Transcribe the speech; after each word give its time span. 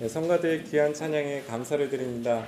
네, 0.00 0.06
성가대의 0.06 0.62
귀한 0.62 0.94
찬양에 0.94 1.42
감사를 1.42 1.90
드립니다. 1.90 2.46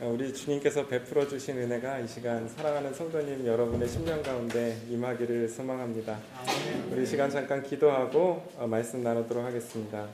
우리 0.00 0.32
주님께서 0.32 0.86
베풀어 0.86 1.26
주신 1.26 1.58
은혜가 1.58 1.98
이 1.98 2.06
시간 2.06 2.46
사랑하는 2.46 2.94
성도님 2.94 3.44
여러분의 3.44 3.88
심령 3.88 4.22
가운데 4.22 4.80
임하기를 4.88 5.48
소망합니다. 5.48 6.16
우리 6.92 7.04
시간 7.04 7.28
잠깐 7.28 7.64
기도하고 7.64 8.46
어, 8.56 8.68
말씀 8.68 9.02
나누도록 9.02 9.44
하겠습니다. 9.44 10.06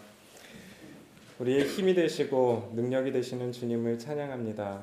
우리의 1.39 1.67
힘이 1.69 1.93
되시고 1.93 2.73
능력이 2.75 3.13
되시는 3.13 3.53
주님을 3.53 3.99
찬양합니다. 3.99 4.83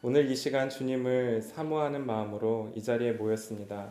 오늘 0.00 0.30
이 0.30 0.36
시간 0.36 0.70
주님을 0.70 1.42
사모하는 1.42 2.06
마음으로 2.06 2.72
이 2.76 2.82
자리에 2.84 3.14
모였습니다. 3.14 3.88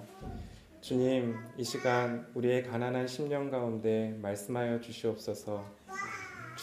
주님, 0.79 1.35
이 1.57 1.65
시간 1.65 2.25
우리의 2.33 2.63
가난한 2.63 3.07
심령 3.07 3.51
가운데 3.51 4.17
말씀하여 4.21 4.79
주시옵소서. 4.79 5.83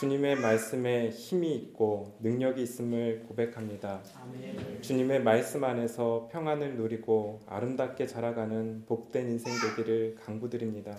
주님의 0.00 0.36
말씀에 0.36 1.10
힘이 1.10 1.54
있고 1.56 2.16
능력이 2.20 2.62
있음을 2.62 3.24
고백합니다. 3.28 4.00
아멘. 4.22 4.80
주님의 4.80 5.22
말씀 5.22 5.62
안에서 5.62 6.26
평안을 6.32 6.76
누리고 6.76 7.40
아름답게 7.46 8.06
자라가는 8.06 8.86
복된 8.86 9.28
인생 9.28 9.52
되기를 9.76 10.14
강구드립니다. 10.14 10.96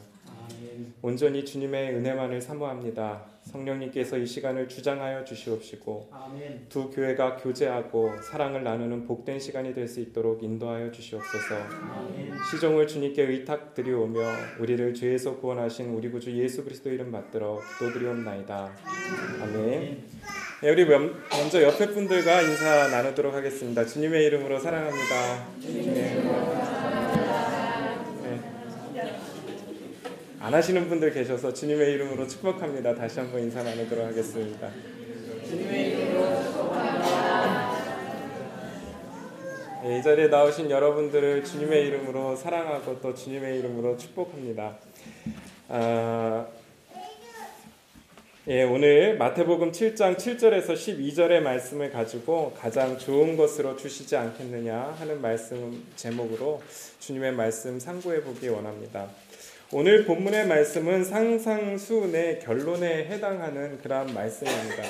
온전히 1.01 1.43
주님의 1.45 1.95
은혜만을 1.95 2.41
사모합니다. 2.41 3.31
성령님께서 3.43 4.17
이 4.17 4.25
시간을 4.25 4.67
주장하여 4.67 5.23
주시옵시고 5.23 6.09
아멘. 6.11 6.67
두 6.69 6.89
교회가 6.91 7.37
교제하고 7.37 8.11
사랑을 8.21 8.63
나누는 8.63 9.05
복된 9.07 9.39
시간이 9.39 9.73
될 9.73 9.87
수 9.87 9.99
있도록 9.99 10.43
인도하여 10.43 10.91
주시옵소서. 10.91 11.55
아멘. 11.55 12.31
시종을 12.51 12.87
주님께 12.87 13.23
의탁드리오며 13.23 14.19
우리를 14.59 14.93
죄에서 14.93 15.37
구원하신 15.37 15.89
우리 15.89 16.09
구주 16.09 16.31
예수 16.37 16.63
그리스도 16.63 16.89
이름 16.89 17.11
받들어 17.11 17.59
기도드리옵나이다. 17.79 18.71
아멘. 19.41 20.03
네, 20.61 20.69
우리 20.69 20.85
먼저 20.85 21.63
옆에 21.63 21.87
분들과 21.87 22.41
인사 22.43 22.87
나누도록 22.87 23.33
하겠습니다. 23.33 23.83
주님의 23.83 24.23
이름으로 24.25 24.59
사랑합니다. 24.59 25.47
네. 25.63 26.60
안 30.51 30.55
하시는 30.55 30.89
분들 30.89 31.13
계셔서 31.13 31.53
주님의 31.53 31.93
이름으로 31.93 32.27
축복합니다. 32.27 32.93
다시 32.93 33.21
한번 33.21 33.39
인사 33.39 33.63
나누도록 33.63 34.05
하겠습니다. 34.05 34.69
주님의 35.47 35.91
이름으로 35.91 36.43
축복합니다. 36.43 37.71
네, 39.81 39.97
이 39.97 40.03
자리에 40.03 40.27
나오신 40.27 40.69
여러분들을 40.69 41.45
주님의 41.45 41.87
이름으로 41.87 42.35
사랑하고 42.35 42.99
또 42.99 43.15
주님의 43.15 43.59
이름으로 43.59 43.95
축복합니다. 43.95 44.75
아, 45.69 46.45
예, 48.49 48.63
오늘 48.63 49.17
마태복음 49.17 49.71
7장 49.71 50.17
7절에서 50.17 50.73
12절의 50.73 51.39
말씀을 51.39 51.91
가지고 51.91 52.53
가장 52.59 52.97
좋은 52.97 53.37
것으로 53.37 53.77
주시지 53.77 54.17
않겠느냐 54.17 54.97
하는 54.99 55.21
말씀 55.21 55.81
제목으로 55.95 56.61
주님의 56.99 57.31
말씀 57.31 57.79
상고해 57.79 58.21
보기 58.21 58.49
원합니다. 58.49 59.07
오늘 59.73 60.03
본문의 60.03 60.47
말씀은 60.47 61.05
상상수의 61.05 62.39
결론에 62.39 63.05
해당하는 63.05 63.77
그러한 63.81 64.13
말씀입니다. 64.13 64.83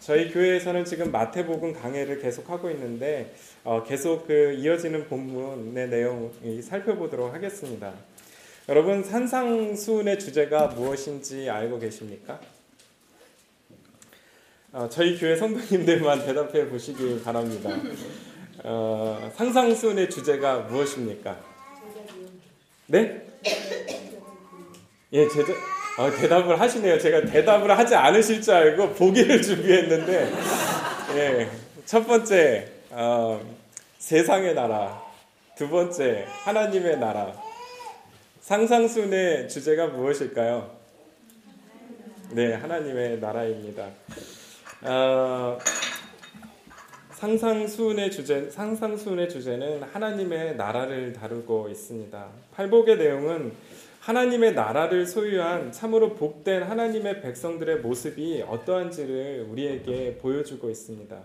저희 0.00 0.32
교회에서는 0.32 0.84
지금 0.84 1.12
마태복음 1.12 1.72
강해를 1.72 2.18
계속하고 2.18 2.68
있는데 2.72 3.32
어, 3.62 3.84
계속 3.84 4.26
그 4.26 4.54
이어지는 4.54 5.06
본문의 5.06 5.88
내용 5.88 6.32
살펴보도록 6.64 7.32
하겠습니다. 7.32 7.94
여러분 8.68 9.04
산상수훈의 9.04 10.18
주제가 10.18 10.66
무엇인지 10.66 11.48
알고 11.48 11.78
계십니까? 11.78 12.40
어, 14.72 14.88
저희 14.90 15.16
교회 15.16 15.36
성도님들만 15.36 16.26
대답해 16.26 16.68
보시기 16.68 17.22
바랍니다. 17.22 17.70
어, 18.64 19.30
상상수훈의 19.36 20.10
주제가 20.10 20.62
무엇입니까? 20.62 21.38
네? 22.88 23.28
예, 25.14 25.28
제자, 25.28 25.52
어, 25.98 26.10
대답을 26.10 26.58
하시네요. 26.58 26.98
제가 26.98 27.26
대답을 27.26 27.76
하지 27.76 27.94
않으실 27.94 28.40
줄 28.40 28.54
알고 28.54 28.94
보기를 28.94 29.42
준비했는데, 29.42 30.32
예, 31.16 31.50
첫 31.84 32.06
번째, 32.06 32.66
어, 32.90 33.38
세상의 33.98 34.54
나라. 34.54 35.02
두 35.54 35.68
번째, 35.68 36.24
하나님의 36.44 36.98
나라. 36.98 37.30
상상순의 38.40 39.50
주제가 39.50 39.88
무엇일까요? 39.88 40.70
네, 42.30 42.54
하나님의 42.54 43.20
나라입니다. 43.20 43.88
어, 44.80 45.58
상상수의 47.12 48.10
주제, 48.10 48.48
상상수의 48.50 49.28
주제는 49.28 49.82
하나님의 49.82 50.56
나라를 50.56 51.12
다루고 51.12 51.68
있습니다. 51.68 52.26
팔복의 52.56 52.96
내용은 52.96 53.52
하나님의 54.02 54.54
나라를 54.54 55.06
소유한 55.06 55.70
참으로 55.70 56.14
복된 56.14 56.64
하나님의 56.64 57.22
백성들의 57.22 57.82
모습이 57.82 58.42
어떠한지를 58.48 59.46
우리에게 59.48 60.18
보여주고 60.20 60.70
있습니다. 60.70 61.16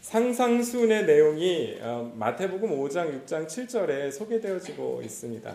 상상수의 0.00 1.06
내용이 1.06 1.78
어, 1.80 2.12
마태복음 2.16 2.70
5장, 2.70 3.24
6장, 3.24 3.46
7절에 3.46 4.10
소개되어지고 4.10 5.02
있습니다. 5.04 5.54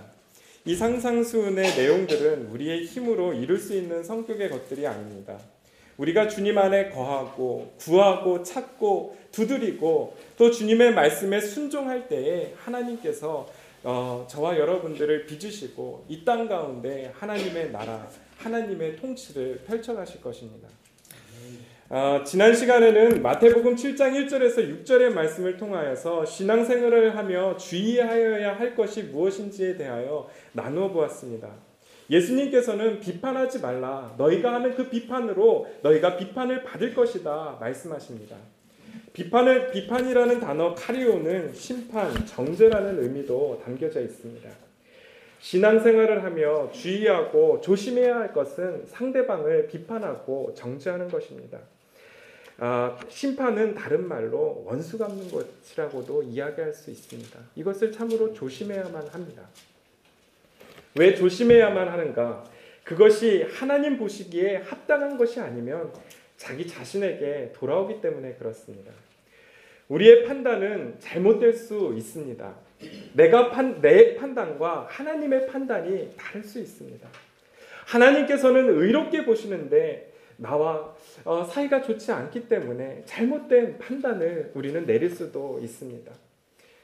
이 0.64 0.74
상상수의 0.74 1.54
내용들은 1.54 2.48
우리의 2.48 2.86
힘으로 2.86 3.34
이룰 3.34 3.58
수 3.58 3.76
있는 3.76 4.02
성격의 4.02 4.52
것들이 4.52 4.88
아닙니다. 4.88 5.38
우리가 5.98 6.30
주님 6.30 6.58
안에 6.58 6.92
거하고 6.92 7.74
구하고 7.78 8.42
찾고 8.42 9.18
두드리고 9.34 10.16
또 10.38 10.50
주님의 10.50 10.94
말씀에 10.94 11.42
순종할 11.42 12.08
때에 12.08 12.54
하나님께서 12.56 13.50
어, 13.84 14.26
저와 14.30 14.58
여러분들을 14.58 15.26
빚으시고 15.26 16.06
이 16.10 16.24
땅 16.24 16.48
가운데 16.48 17.12
하나님의 17.16 17.72
나라, 17.72 18.08
하나님의 18.38 18.96
통치를 18.98 19.64
펼쳐가실 19.66 20.22
것입니다. 20.22 20.68
어, 21.90 22.24
지난 22.26 22.56
시간에는 22.56 23.22
마태복음 23.22 23.76
7장 23.76 24.14
1절에서 24.14 24.86
6절의 24.86 25.10
말씀을 25.14 25.58
통하여서 25.58 26.26
신앙생활을 26.26 27.18
하며 27.18 27.58
주의하여야 27.58 28.58
할 28.58 28.76
것이 28.76 29.04
무엇인지에 29.04 29.76
대하여 29.76 30.30
나누어 30.54 30.90
보았습니다. 30.90 31.50
예수님께서는 32.10 33.00
비판하지 33.00 33.60
말라. 33.60 34.14
너희가 34.18 34.54
하는 34.54 34.76
그 34.76 34.90
비판으로 34.90 35.68
너희가 35.82 36.18
비판을 36.18 36.64
받을 36.64 36.94
것이다. 36.94 37.58
말씀하십니다. 37.60 38.38
비판을 39.14 39.72
비판이라는 39.72 40.40
단어 40.40 40.74
카리오는 40.74 41.54
심판, 41.54 42.26
정죄라는 42.26 43.04
의미도 43.04 43.62
담겨져 43.64 44.02
있습니다. 44.02 44.50
신앙생활을 45.40 46.24
하며 46.24 46.72
주의하고 46.72 47.62
조심해야 47.62 48.16
할 48.16 48.34
것은 48.34 48.86
상대방을 48.88 49.68
비판하고 49.68 50.54
정죄하는 50.56 51.10
것입니다. 51.10 51.60
아, 52.58 52.98
심판은 53.10 53.74
다른 53.74 54.08
말로 54.08 54.64
원수 54.66 54.98
갚는 55.00 55.30
것이라고도 55.32 56.24
이야기할 56.24 56.72
수 56.72 56.92
있습니다. 56.92 57.40
이것을 57.56 57.92
참으로 57.92 58.34
조심해야만 58.34 59.08
합니다. 59.08 59.42
왜 60.96 61.16
조심해야만 61.16 61.88
하는가? 61.88 62.44
그것이 62.84 63.44
하나님 63.44 63.98
보시기에 63.98 64.58
합당한 64.58 65.18
것이 65.18 65.40
아니면 65.40 65.92
자기 66.42 66.66
자신에게 66.66 67.52
돌아오기 67.54 68.02
때문에 68.02 68.34
그렇습니다. 68.34 68.92
우리의 69.90 70.26
판단은 70.26 70.96
잘못될 71.00 71.54
수 71.54 71.94
있습니다. 71.96 72.56
내가 73.14 73.52
판, 73.52 73.80
내 73.80 74.16
판단과 74.16 74.88
하나님의 74.90 75.46
판단이 75.46 76.16
다를 76.18 76.44
수 76.44 76.60
있습니다. 76.60 77.08
하나님께서는 77.86 78.70
의롭게 78.70 79.24
보시는데 79.24 80.12
나와 80.38 80.96
어, 81.26 81.44
사이가 81.44 81.84
좋지 81.84 82.12
않기 82.12 82.48
때문에 82.50 83.04
잘못된 83.06 83.78
판단을 83.78 84.52
우리는 84.56 84.84
내릴 84.88 85.12
수도 85.12 85.60
있습니다. 85.62 86.12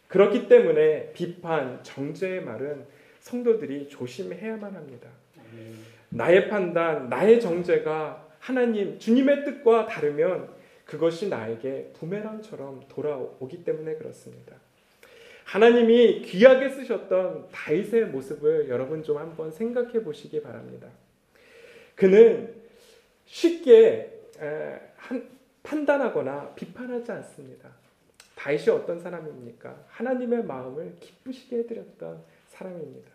그렇기 0.07 0.47
때문에 0.47 1.13
비판, 1.13 1.79
정죄의 1.81 2.43
말은 2.43 2.85
성도들이 3.21 3.89
조심해야만 3.89 4.75
합니다. 4.75 5.09
나의 6.09 6.47
판단, 6.47 7.09
나의 7.09 7.41
정죄가 7.41 8.26
하나님, 8.47 8.97
주님의 8.97 9.43
뜻과 9.43 9.87
다르면 9.87 10.47
그것이 10.85 11.27
나에게 11.27 11.91
부메랑처럼 11.99 12.85
돌아오기 12.87 13.65
때문에 13.65 13.95
그렇습니다. 13.95 14.55
하나님이 15.43 16.21
귀하게 16.21 16.69
쓰셨던 16.69 17.49
다윗의 17.51 18.05
모습을 18.05 18.69
여러분 18.69 19.03
좀 19.03 19.17
한번 19.17 19.51
생각해 19.51 20.01
보시기 20.01 20.41
바랍니다. 20.41 20.87
그는 21.95 22.55
쉽게 23.25 24.17
판단하거나 25.63 26.53
비판하지 26.55 27.11
않습니다. 27.11 27.69
다윗이 28.37 28.69
어떤 28.69 29.01
사람입니까? 29.01 29.77
하나님의 29.89 30.45
마음을 30.45 30.95
기쁘시게 31.01 31.57
해드렸던 31.57 32.23
사람입니다. 32.47 33.11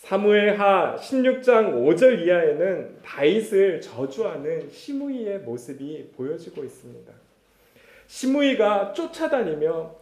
사무엘하 0.00 0.96
16장 0.96 1.74
5절 1.74 2.24
이하에는 2.24 3.02
다윗을 3.02 3.82
저주하는 3.82 4.70
시므이의 4.70 5.40
모습이 5.40 6.12
보여지고 6.16 6.64
있습니다. 6.64 7.12
시므이가 8.06 8.94
쫓아다니며 8.94 9.94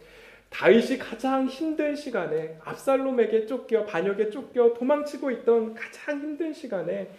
다윗이 0.49 0.97
가장 0.97 1.47
힘든 1.47 1.95
시간에 1.95 2.57
압살롬에게 2.63 3.45
쫓겨 3.45 3.85
반역에 3.85 4.29
쫓겨 4.29 4.73
도망치고 4.73 5.31
있던 5.31 5.75
가장 5.75 6.21
힘든 6.21 6.53
시간에 6.53 7.11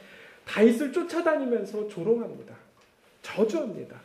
다윗을 0.46 0.92
쫓아다니면서 0.92 1.86
조롱합니다. 1.86 2.56
저주합니다. 3.20 4.00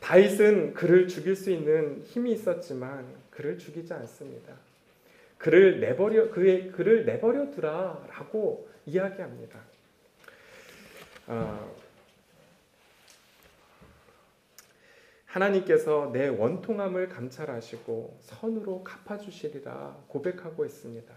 다윗은 0.00 0.72
그를 0.72 1.06
죽일 1.06 1.36
수 1.36 1.50
있는 1.50 2.02
힘이 2.02 2.32
있었지만 2.32 3.06
그를 3.30 3.58
죽이지 3.58 3.92
않습니다. 3.92 4.54
그를 5.44 5.78
내버려 5.78 6.30
그의 6.30 6.72
그를 6.72 7.04
내버려 7.04 7.50
두라라고 7.50 8.66
이야기합니다. 8.86 9.60
어, 11.26 11.76
하나님께서 15.26 16.10
내 16.14 16.28
원통함을 16.28 17.10
감찰하시고 17.10 18.16
선으로 18.22 18.82
갚아주시리라 18.84 20.04
고백하고 20.08 20.64
있습니다. 20.64 21.14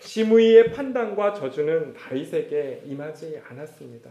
시므이의 0.00 0.72
판단과 0.72 1.34
저주는 1.34 1.94
다윗에게 1.94 2.82
임하지 2.86 3.42
않았습니다. 3.46 4.10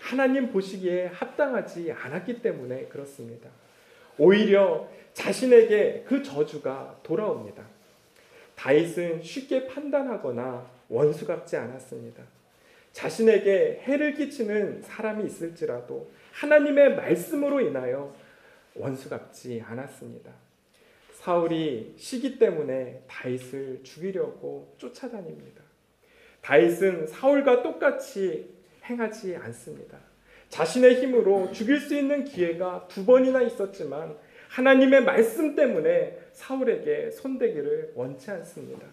하나님 0.00 0.50
보시기에 0.50 1.06
합당하지 1.06 1.92
않았기 1.92 2.42
때문에 2.42 2.86
그렇습니다. 2.86 3.50
오히려 4.18 4.88
자신에게 5.12 6.06
그 6.08 6.24
저주가 6.24 6.98
돌아옵니다. 7.04 7.77
다윗은 8.58 9.22
쉽게 9.22 9.68
판단하거나 9.68 10.68
원수 10.88 11.24
같지 11.26 11.56
않았습니다. 11.56 12.24
자신에게 12.92 13.82
해를 13.84 14.14
끼치는 14.14 14.82
사람이 14.82 15.24
있을지라도 15.24 16.10
하나님의 16.32 16.96
말씀으로 16.96 17.60
인하여 17.60 18.12
원수 18.74 19.08
같지 19.08 19.62
않았습니다. 19.64 20.32
사울이 21.12 21.94
시기 21.96 22.38
때문에 22.38 23.04
다윗을 23.06 23.80
죽이려고 23.84 24.74
쫓아다닙니다. 24.76 25.62
다윗은 26.40 27.06
사울과 27.06 27.62
똑같이 27.62 28.52
행하지 28.84 29.36
않습니다. 29.36 29.98
자신의 30.48 31.00
힘으로 31.00 31.52
죽일 31.52 31.78
수 31.78 31.94
있는 31.94 32.24
기회가 32.24 32.88
두 32.88 33.06
번이나 33.06 33.42
있었지만 33.42 34.16
하나님의 34.48 35.04
말씀 35.04 35.54
때문에 35.54 36.18
사울에게 36.38 37.10
손대기를 37.10 37.92
원치 37.94 38.30
않습니다. 38.30 38.86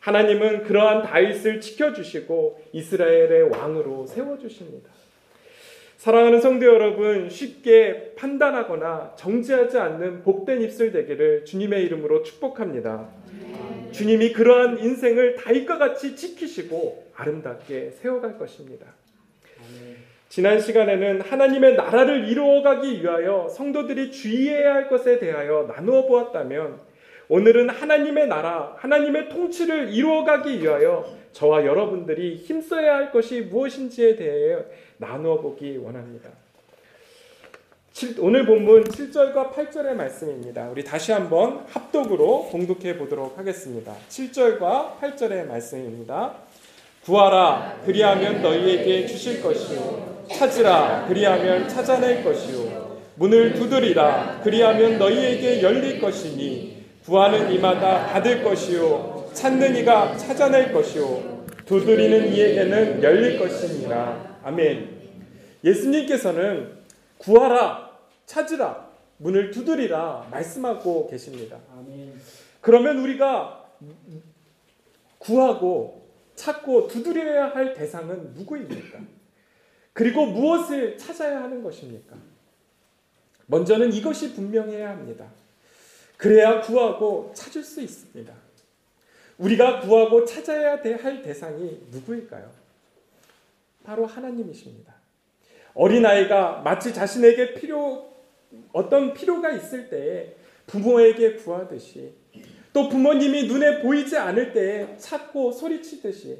하나님은 0.00 0.64
그러한 0.64 1.02
다윗을 1.02 1.60
지켜주시고 1.60 2.64
이스라엘의 2.72 3.50
왕으로 3.50 4.06
세워주십니다. 4.06 4.90
사랑하는 5.98 6.40
성도 6.40 6.66
여러분, 6.66 7.28
쉽게 7.28 8.14
판단하거나 8.16 9.14
정지하지 9.16 9.78
않는 9.78 10.22
복된 10.22 10.62
입술 10.62 10.90
되기를 10.90 11.44
주님의 11.44 11.84
이름으로 11.84 12.22
축복합니다. 12.24 13.06
주님이 13.92 14.32
그러한 14.32 14.78
인생을 14.78 15.36
다윗과 15.36 15.78
같이 15.78 16.16
지키시고 16.16 17.12
아름답게 17.14 17.90
세워갈 17.90 18.38
것입니다. 18.38 18.86
지난 20.32 20.58
시간에는 20.58 21.20
하나님의 21.20 21.74
나라를 21.74 22.26
이루어가기 22.26 23.02
위하여 23.02 23.50
성도들이 23.50 24.10
주의해야 24.10 24.72
할 24.72 24.88
것에 24.88 25.18
대하여 25.18 25.66
나누어 25.68 26.06
보았다면 26.06 26.80
오늘은 27.28 27.68
하나님의 27.68 28.28
나라, 28.28 28.74
하나님의 28.78 29.28
통치를 29.28 29.92
이루어가기 29.92 30.62
위하여 30.62 31.04
저와 31.32 31.66
여러분들이 31.66 32.36
힘써야 32.36 32.94
할 32.94 33.12
것이 33.12 33.42
무엇인지에 33.42 34.16
대해 34.16 34.56
나누어 34.96 35.38
보기 35.42 35.76
원합니다. 35.76 36.30
오늘 38.18 38.46
본문 38.46 38.84
7절과 38.84 39.52
8절의 39.52 39.92
말씀입니다. 39.92 40.66
우리 40.70 40.82
다시 40.82 41.12
한번 41.12 41.66
합독으로 41.68 42.44
공독해 42.44 42.96
보도록 42.96 43.36
하겠습니다. 43.36 43.94
7절과 44.08 44.98
8절의 44.98 45.46
말씀입니다. 45.46 46.36
구하라 47.04 47.80
그리하면 47.84 48.42
너희에게 48.42 49.06
주실 49.06 49.42
것이요 49.42 50.26
찾으라 50.32 51.06
그리하면 51.08 51.68
찾아낼 51.68 52.22
것이요 52.22 53.00
문을 53.16 53.54
두드리라 53.54 54.40
그리하면 54.42 54.98
너희에게 54.98 55.62
열릴 55.62 56.00
것이니 56.00 56.84
구하는 57.04 57.50
이마다 57.52 58.06
받을 58.06 58.44
것이요 58.44 59.30
찾는 59.34 59.76
이가 59.76 60.16
찾아낼 60.16 60.72
것이요 60.72 61.42
두드리는 61.66 62.32
이에게는 62.32 63.02
열릴 63.02 63.38
것이니라 63.38 64.38
아멘. 64.44 65.02
예수님께서는 65.64 66.72
구하라 67.18 67.90
찾으라 68.26 68.88
문을 69.18 69.50
두드리라 69.50 70.26
말씀하고 70.30 71.08
계십니다. 71.08 71.58
아멘. 71.76 72.14
그러면 72.60 72.98
우리가 72.98 73.64
구하고 75.18 76.01
찾고 76.34 76.88
두드려야 76.88 77.54
할 77.54 77.74
대상은 77.74 78.32
누구입니까? 78.34 79.00
그리고 79.92 80.26
무엇을 80.26 80.96
찾아야 80.96 81.42
하는 81.42 81.62
것입니까? 81.62 82.16
먼저는 83.46 83.92
이것이 83.92 84.34
분명해야 84.34 84.90
합니다. 84.90 85.30
그래야 86.16 86.60
구하고 86.60 87.32
찾을 87.34 87.62
수 87.62 87.80
있습니다. 87.80 88.32
우리가 89.38 89.80
구하고 89.80 90.24
찾아야 90.24 90.76
할 90.76 91.22
대상이 91.22 91.86
누구일까요? 91.90 92.50
바로 93.84 94.06
하나님이십니다. 94.06 94.94
어린아이가 95.74 96.62
마치 96.62 96.94
자신에게 96.94 97.54
필요, 97.54 98.12
어떤 98.72 99.14
필요가 99.14 99.50
있을 99.50 99.88
때에 99.88 100.36
부모에게 100.66 101.34
구하듯이 101.36 102.14
또 102.72 102.88
부모님이 102.88 103.46
눈에 103.46 103.82
보이지 103.82 104.16
않을 104.16 104.52
때에 104.52 104.96
찾고 104.96 105.52
소리치듯이 105.52 106.38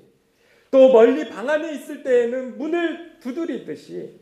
또 0.71 0.91
멀리 0.91 1.29
방 1.29 1.49
안에 1.49 1.75
있을 1.75 2.03
때에는 2.03 2.57
문을 2.57 3.19
두드리듯이 3.21 4.21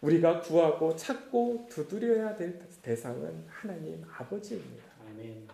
우리가 0.00 0.40
구하고 0.40 0.96
찾고 0.96 1.68
두드려야 1.70 2.36
될 2.36 2.58
대상은 2.82 3.44
하나님 3.48 4.04
아버지입니다. 4.18 4.84
아멘. 5.08 5.48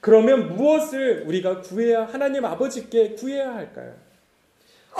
그러면 0.00 0.54
무엇을 0.54 1.24
우리가 1.26 1.60
구해야 1.60 2.04
하나님 2.04 2.44
아버지께 2.44 3.14
구해야 3.16 3.54
할까요? 3.54 3.94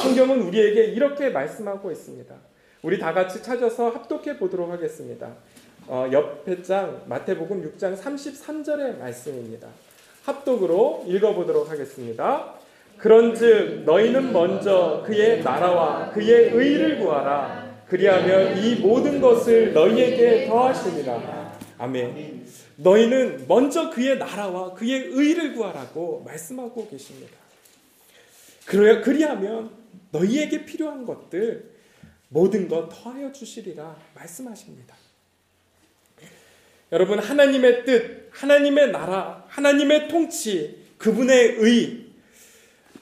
성경은 0.00 0.42
우리에게 0.42 0.86
이렇게 0.86 1.30
말씀하고 1.30 1.90
있습니다. 1.90 2.34
우리 2.82 2.98
다 2.98 3.12
같이 3.12 3.42
찾아서 3.42 3.90
합독해 3.90 4.38
보도록 4.38 4.70
하겠습니다. 4.70 5.36
어, 5.86 6.08
옆에 6.12 6.62
장 6.62 7.02
마태복음 7.06 7.62
6장 7.62 7.96
33절의 7.96 8.98
말씀입니다. 8.98 9.68
합독으로 10.28 11.04
읽어보도록 11.06 11.70
하겠습니다. 11.70 12.54
그런즉 12.98 13.84
너희는 13.84 14.32
먼저 14.32 15.02
그의 15.06 15.42
나라와 15.42 16.10
그의 16.10 16.50
의를 16.50 16.98
구하라. 16.98 17.84
그리하면 17.88 18.58
이 18.58 18.76
모든 18.76 19.20
것을 19.20 19.72
너희에게 19.72 20.46
더하시리라. 20.46 21.58
아멘. 21.78 22.46
너희는 22.76 23.46
먼저 23.48 23.90
그의 23.90 24.18
나라와 24.18 24.74
그의 24.74 25.06
의를 25.06 25.54
구하라고 25.54 26.22
말씀하고 26.26 26.88
계십니다. 26.88 27.36
그래야 28.66 29.00
그리하면 29.00 29.70
너희에게 30.10 30.64
필요한 30.64 31.06
것들 31.06 31.70
모든 32.28 32.68
것 32.68 32.88
더하여 32.88 33.32
주시리라 33.32 33.96
말씀하십니다. 34.14 34.94
여러분 36.90 37.18
하나님의 37.18 37.84
뜻, 37.84 38.27
하나님의 38.38 38.92
나라, 38.92 39.44
하나님의 39.48 40.06
통치, 40.08 40.86
그분의 40.96 41.56
의 41.58 42.06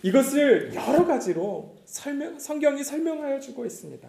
이것을 0.03 0.73
여러 0.75 1.05
가지로 1.05 1.77
설명, 1.85 2.39
성경이 2.39 2.83
설명하여 2.83 3.41
주고 3.41 3.67
있습니다. 3.67 4.09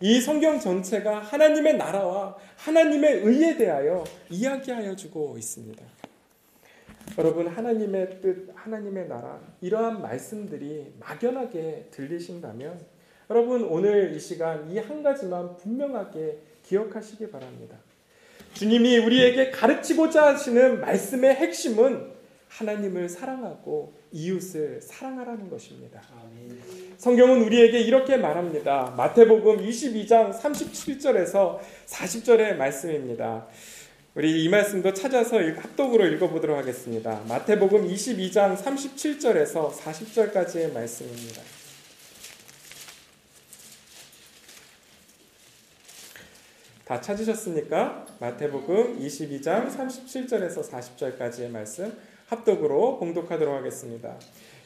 이 0.00 0.20
성경 0.20 0.60
전체가 0.60 1.20
하나님의 1.20 1.76
나라와 1.78 2.36
하나님의 2.56 3.20
의에 3.24 3.56
대하여 3.56 4.04
이야기하여 4.30 4.94
주고 4.94 5.36
있습니다. 5.38 5.82
여러분 7.16 7.48
하나님의 7.48 8.20
뜻, 8.20 8.48
하나님의 8.54 9.08
나라 9.08 9.40
이러한 9.62 10.02
말씀들이 10.02 10.92
막연하게 11.00 11.88
들리신다면 11.90 12.78
여러분 13.30 13.64
오늘 13.64 14.14
이 14.14 14.20
시간 14.20 14.70
이 14.70 14.78
한 14.78 15.02
가지만 15.02 15.56
분명하게 15.56 16.38
기억하시기 16.64 17.30
바랍니다. 17.30 17.76
주님이 18.58 18.98
우리에게 18.98 19.52
가르치고자 19.52 20.34
하시는 20.34 20.80
말씀의 20.80 21.32
핵심은 21.36 22.08
하나님을 22.48 23.08
사랑하고 23.08 23.94
이웃을 24.10 24.80
사랑하라는 24.82 25.48
것입니다. 25.48 26.02
성경은 26.96 27.42
우리에게 27.42 27.78
이렇게 27.78 28.16
말합니다. 28.16 28.94
마태복음 28.96 29.58
22장 29.58 30.36
37절에서 30.36 31.60
40절의 31.86 32.56
말씀입니다. 32.56 33.46
우리 34.16 34.42
이 34.42 34.48
말씀도 34.48 34.92
찾아서 34.92 35.38
합독으로 35.38 36.06
읽어보도록 36.06 36.58
하겠습니다. 36.58 37.20
마태복음 37.28 37.88
22장 37.88 38.56
37절에서 38.56 39.70
40절까지의 39.70 40.72
말씀입니다. 40.72 41.57
다 46.88 46.98
찾으셨습니까? 47.02 48.06
마태복음 48.18 48.98
22장 48.98 49.68
37절에서 49.68 50.66
40절까지의 50.70 51.50
말씀 51.50 51.92
합독으로 52.28 52.98
봉독하도록 52.98 53.54
하겠습니다. 53.56 54.14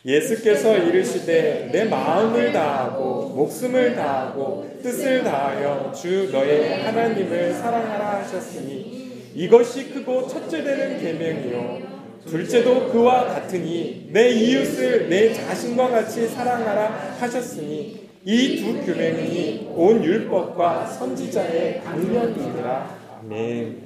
예수께서 0.06 0.78
이르시되 0.78 1.70
내 1.72 1.84
마음을 1.84 2.52
다하고 2.52 3.30
목숨을 3.30 3.96
다하고 3.96 4.70
뜻을 4.84 5.24
다하여 5.24 5.92
주 5.92 6.30
너의 6.30 6.84
하나님을 6.84 7.54
사랑하라 7.54 8.20
하셨으니 8.20 9.32
이것이 9.34 9.92
크고 9.92 10.28
첫째 10.28 10.62
되는 10.62 11.00
계명이요 11.00 12.22
둘째도 12.24 12.92
그와 12.92 13.26
같으니 13.26 14.10
내 14.12 14.30
이웃을 14.30 15.08
내 15.08 15.32
자신과 15.32 15.88
같이 15.88 16.28
사랑하라 16.28 17.16
하셨으니 17.18 18.01
이 18.24 18.62
두 18.62 18.84
규명이 18.84 19.72
온 19.74 20.04
율법과 20.04 20.86
선지자의 20.86 21.82
강령이니라 21.82 22.98
아멘. 23.18 23.82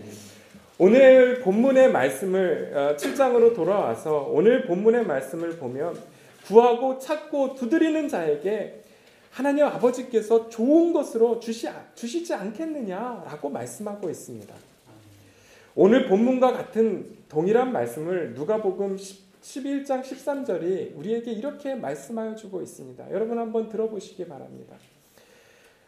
오늘 0.78 1.40
본문의 1.40 1.90
말씀을 1.90 2.96
7장으로 2.98 3.52
어, 3.52 3.54
돌아와서 3.54 4.28
오늘 4.30 4.66
본문의 4.66 5.06
말씀을 5.06 5.56
보면 5.56 5.98
구하고 6.46 6.98
찾고 6.98 7.54
두드리는 7.54 8.08
자에게 8.08 8.82
하나님 9.30 9.64
아버지께서 9.64 10.50
좋은 10.50 10.92
것으로 10.92 11.40
주시, 11.40 11.68
주시지 11.94 12.34
않겠느냐라고 12.34 13.48
말씀하고 13.48 14.10
있습니다. 14.10 14.54
오늘 15.74 16.08
본문과 16.08 16.52
같은 16.52 17.06
동일한 17.30 17.72
말씀을 17.72 18.34
누가복음 18.34 18.98
11장 19.46 20.02
13절이 20.02 20.96
우리에게 20.96 21.30
이렇게 21.30 21.74
말씀하여 21.76 22.34
주고 22.34 22.62
있습니다. 22.62 23.10
여러분 23.12 23.38
한번 23.38 23.68
들어보시기 23.68 24.26
바랍니다. 24.26 24.76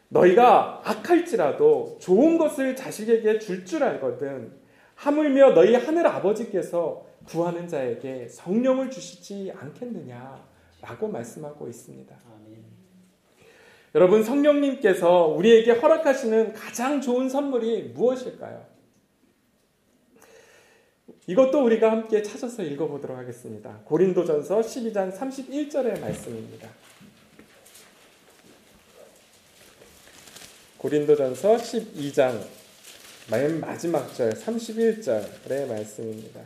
너희가 0.08 0.80
악할지라도 0.84 1.98
좋은 2.00 2.38
것을 2.38 2.76
자식에게 2.76 3.40
줄줄 3.40 3.82
알거든 3.82 4.52
하물며 4.94 5.54
너희 5.54 5.74
하늘 5.74 6.06
아버지께서 6.06 7.04
구하는 7.26 7.68
자에게 7.68 8.28
성령을 8.28 8.90
주시지 8.90 9.52
않겠느냐라고 9.54 11.08
말씀하고 11.12 11.68
있습니다. 11.68 12.16
아멘. 12.26 12.64
여러분 13.94 14.22
성령님께서 14.22 15.26
우리에게 15.26 15.72
허락하시는 15.72 16.52
가장 16.52 17.00
좋은 17.00 17.28
선물이 17.28 17.92
무엇일까요? 17.94 18.77
이것도 21.28 21.62
우리가 21.62 21.92
함께 21.92 22.22
찾아서 22.22 22.62
읽어보도록 22.62 23.18
하겠습니다. 23.18 23.80
고린도전서 23.84 24.62
12장 24.62 25.14
31절의 25.14 26.00
말씀입니다. 26.00 26.70
고린도전서 30.78 31.56
12장 31.56 32.40
맨 33.30 33.60
마지막 33.60 34.14
절 34.14 34.30
31절의 34.30 35.68
말씀입니다. 35.68 36.40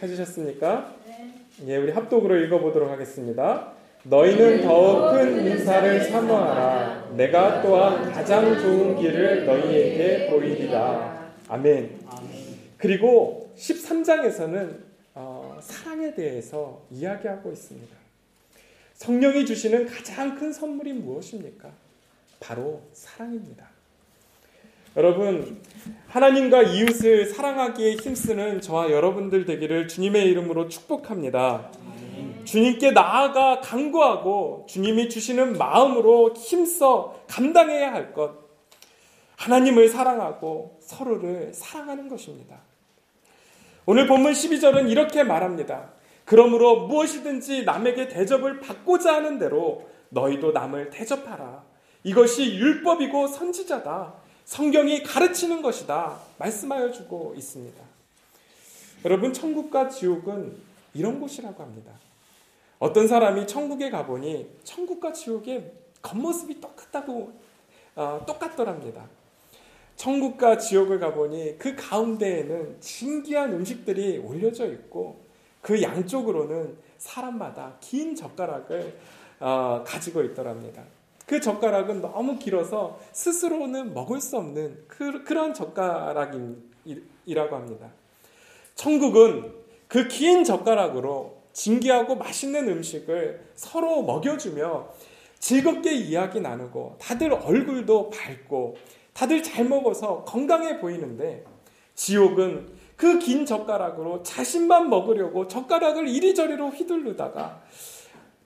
찾으셨습니까? 0.00 0.96
네. 1.06 1.34
예, 1.68 1.76
우리 1.76 1.92
합독으로 1.92 2.36
읽어보도록 2.36 2.90
하겠습니다. 2.90 3.74
너희는 4.02 4.62
더욱 4.62 5.12
큰 5.12 5.46
인사를 5.46 6.02
사모하라. 6.10 7.12
내가 7.16 7.62
또한 7.62 8.10
가장 8.10 8.58
좋은 8.58 8.96
길을 9.00 9.46
너희에게 9.46 10.30
보이리라. 10.30 11.15
아멘. 11.48 12.00
그리고 12.78 13.52
13장에서는 13.56 14.78
어, 15.14 15.58
사랑에 15.62 16.14
대해서 16.14 16.82
이야기하고 16.90 17.52
있습니다. 17.52 17.96
성령이 18.94 19.46
주시는 19.46 19.86
가장 19.86 20.38
큰 20.38 20.52
선물이 20.52 20.92
무엇입니까? 20.94 21.70
바로 22.40 22.82
사랑입니다. 22.92 23.68
여러분, 24.96 25.60
하나님과 26.08 26.62
이웃을 26.62 27.26
사랑하기에 27.26 27.96
힘쓰는 27.96 28.60
저와 28.60 28.90
여러분들 28.90 29.44
되기를 29.44 29.88
주님의 29.88 30.26
이름으로 30.30 30.68
축복합니다. 30.68 31.70
주님께 32.44 32.92
나아가 32.92 33.60
간구하고 33.60 34.66
주님이 34.68 35.10
주시는 35.10 35.58
마음으로 35.58 36.34
힘써 36.34 37.20
감당해야 37.28 37.92
할 37.92 38.14
것. 38.14 38.45
하나님을 39.46 39.88
사랑하고 39.88 40.76
서로를 40.80 41.54
사랑하는 41.54 42.08
것입니다. 42.08 42.58
오늘 43.84 44.08
본문 44.08 44.32
12절은 44.32 44.90
이렇게 44.90 45.22
말합니다. 45.22 45.90
그러므로 46.24 46.88
무엇이든지 46.88 47.64
남에게 47.64 48.08
대접을 48.08 48.58
받고자 48.58 49.14
하는 49.14 49.38
대로 49.38 49.88
너희도 50.08 50.50
남을 50.50 50.90
대접하라. 50.90 51.62
이것이 52.02 52.56
율법이고 52.56 53.28
선지자다. 53.28 54.14
성경이 54.44 55.04
가르치는 55.04 55.62
것이다. 55.62 56.18
말씀하여 56.38 56.90
주고 56.90 57.32
있습니다. 57.36 57.80
여러분, 59.04 59.32
천국과 59.32 59.88
지옥은 59.88 60.56
이런 60.94 61.20
곳이라고 61.20 61.62
합니다. 61.62 61.92
어떤 62.80 63.06
사람이 63.06 63.46
천국에 63.46 63.90
가보니 63.90 64.58
천국과 64.64 65.12
지옥의 65.12 65.72
겉모습이 66.02 66.60
똑같다고, 66.60 67.32
어, 67.94 68.24
똑같더랍니다. 68.26 69.04
천국과 69.96 70.58
지옥을 70.58 71.00
가보니 71.00 71.58
그 71.58 71.74
가운데에는 71.74 72.76
신기한 72.80 73.52
음식들이 73.54 74.18
올려져 74.18 74.66
있고 74.66 75.20
그 75.62 75.82
양쪽으로는 75.82 76.76
사람마다 76.98 77.76
긴 77.80 78.14
젓가락을 78.14 78.94
어, 79.40 79.82
가지고 79.86 80.22
있더랍니다. 80.22 80.82
그 81.26 81.40
젓가락은 81.40 82.00
너무 82.00 82.38
길어서 82.38 83.00
스스로는 83.12 83.94
먹을 83.94 84.20
수 84.20 84.36
없는 84.36 84.84
그, 84.86 85.24
그런 85.24 85.52
젓가락이라고 85.52 87.56
합니다. 87.56 87.90
천국은 88.74 89.66
그 89.88 90.08
긴 90.08 90.44
젓가락으로 90.44 91.36
진기하고 91.52 92.16
맛있는 92.16 92.68
음식을 92.68 93.40
서로 93.54 94.02
먹여주며 94.02 94.88
즐겁게 95.38 95.94
이야기 95.94 96.40
나누고 96.40 96.96
다들 97.00 97.32
얼굴도 97.32 98.10
밝고 98.10 98.76
다들 99.16 99.42
잘 99.42 99.64
먹어서 99.64 100.24
건강해 100.24 100.78
보이는데 100.78 101.44
지옥은 101.94 102.68
그 102.96 103.18
긴 103.18 103.46
젓가락으로 103.46 104.22
자신만 104.22 104.88
먹으려고 104.90 105.48
젓가락을 105.48 106.08
이리저리로 106.08 106.68
휘둘르다가 106.68 107.62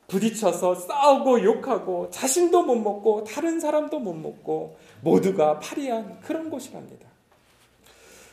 부딪혀서 0.08 0.74
싸우고 0.74 1.42
욕하고 1.44 2.10
자신도 2.10 2.62
못 2.62 2.76
먹고 2.76 3.24
다른 3.24 3.60
사람도 3.60 3.98
못 4.00 4.12
먹고 4.12 4.76
모두가 5.02 5.58
파리한 5.60 6.18
그런 6.20 6.50
곳이랍니다. 6.50 7.08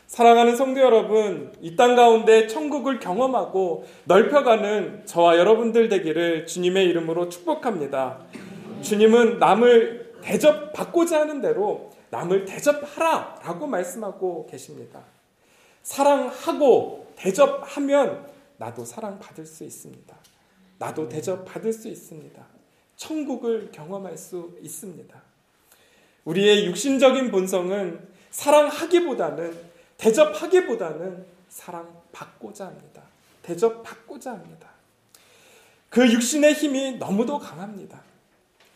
사랑하는 0.08 0.56
성도 0.56 0.80
여러분, 0.80 1.54
이 1.62 1.76
땅 1.76 1.96
가운데 1.96 2.48
천국을 2.48 3.00
경험하고 3.00 3.86
넓혀가는 4.06 5.06
저와 5.06 5.38
여러분들 5.38 5.90
되기를 5.90 6.48
주님의 6.48 6.86
이름으로 6.88 7.30
축복합니다. 7.30 8.20
주님은 8.82 9.38
남을 9.38 10.14
대접받고자 10.22 11.20
하는 11.22 11.42
대로 11.42 11.92
남을 12.10 12.46
대접하라 12.46 13.42
라고 13.44 13.68
말씀하고 13.68 14.48
계십니다. 14.50 15.04
사랑하고 15.84 17.12
대접하면 17.16 18.28
나도 18.58 18.86
사랑받을 18.86 19.46
수 19.46 19.64
있습니다. 19.64 20.16
나도 20.80 21.10
대접받을 21.10 21.74
수 21.74 21.88
있습니다. 21.88 22.46
천국을 22.96 23.72
경험할 23.72 24.18
수 24.18 24.58
있습니다. 24.62 25.22
우리의 26.26 26.66
육신적인 26.66 27.32
본성은 27.32 28.08
사랑하기보다는 28.32 29.58
대접하기보다는 29.98 31.26
사랑받고자 31.50 32.68
합니다. 32.68 33.04
대접받고자 33.44 34.32
합니다. 34.32 34.70
그 35.90 36.12
육신의 36.12 36.54
힘이 36.54 36.98
너무도 36.98 37.40
강합니다. 37.40 38.02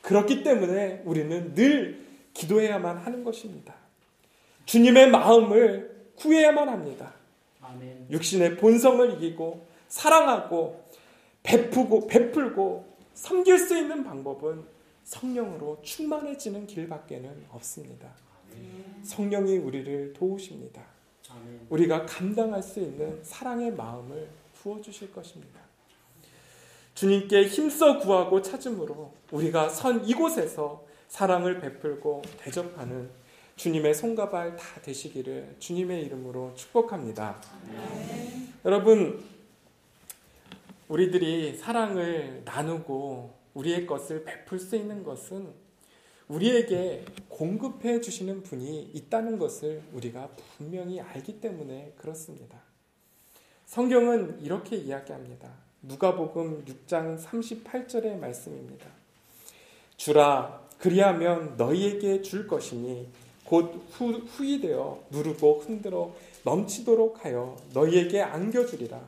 그렇기 0.02 0.44
때문에 0.44 1.02
우리는 1.06 1.54
늘 1.54 2.11
기도해야만 2.34 2.98
하는 2.98 3.24
것입니다. 3.24 3.74
주님의 4.66 5.10
마음을 5.12 6.12
구해야만 6.16 6.70
합니다. 6.70 7.14
육신의 8.10 8.58
본성을 8.58 9.14
이기고 9.16 9.66
사랑하고 9.88 10.86
베푸고 11.44 12.08
베풀고 12.08 12.86
섬길 13.14 13.58
수 13.58 13.78
있는 13.78 14.04
방법은 14.04 14.64
성령으로 15.04 15.80
충만해지는 15.82 16.68
길밖에는 16.68 17.46
없습니다. 17.52 18.10
성령이 19.04 19.58
우리를 19.58 20.14
도우십니다. 20.14 20.84
우리가 21.70 22.06
감당할 22.06 22.62
수 22.62 22.80
있는 22.80 23.20
사랑의 23.24 23.72
마음을 23.72 24.30
부어 24.54 24.82
주실 24.82 25.12
것입니다. 25.14 25.60
주님께 26.94 27.46
힘써 27.48 27.98
구하고 28.00 28.42
찾음으로 28.42 29.14
우리가 29.32 29.70
선 29.70 30.06
이곳에서 30.06 30.86
사랑을 31.12 31.60
베풀고 31.60 32.22
대접하는 32.38 33.10
주님의 33.58 33.94
손과 33.94 34.30
발 34.30 34.56
다 34.56 34.82
되시기를 34.82 35.58
주님의 35.60 36.06
이름으로 36.06 36.54
축복합니다. 36.56 37.36
여러분, 38.64 39.22
우리들이 40.88 41.58
사랑을 41.58 42.44
나누고 42.46 43.34
우리의 43.56 43.86
것을 43.86 44.24
베풀 44.24 44.58
수 44.58 44.78
있는 44.78 45.04
것은 45.04 45.50
우리에게 46.30 47.04
공급해 47.28 48.00
주시는 48.00 48.44
분이 48.44 48.92
있다는 48.94 49.38
것을 49.38 49.84
우리가 49.92 50.30
분명히 50.56 51.02
알기 51.02 51.42
때문에 51.42 51.94
그렇습니다. 51.98 52.58
성경은 53.66 54.42
이렇게 54.42 54.78
이야기합니다. 54.78 55.52
누가복음 55.82 56.64
6장 56.64 57.22
38절의 57.22 58.18
말씀입니다. 58.18 58.88
주라 59.98 60.71
그리하면 60.82 61.58
너희에게 61.58 62.24
줄 62.24 62.48
것이니 62.48 63.08
곧 63.46 63.86
후, 63.92 64.14
후이 64.14 64.62
되어 64.62 65.00
누르고 65.12 65.60
흔들어 65.60 66.12
넘치도록 66.44 67.24
하여 67.24 67.56
너희에게 67.74 68.20
안겨주리라. 68.22 69.00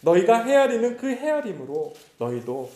너희가 0.00 0.44
헤아리는 0.44 0.96
그 0.96 1.08
헤아림으로 1.10 1.92
너희도 2.16 2.70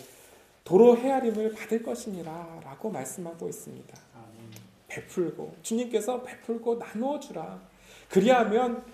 도로 0.63 0.95
헤아림을 0.97 1.55
받을 1.55 1.83
것이니라 1.83 2.61
라고 2.65 2.91
말씀하고 2.91 3.49
있습니다. 3.49 3.99
베풀고 4.89 5.57
주님께서 5.63 6.23
베풀고 6.23 6.77
나누어 6.77 7.19
주라. 7.19 7.59
그리하면 8.11 8.85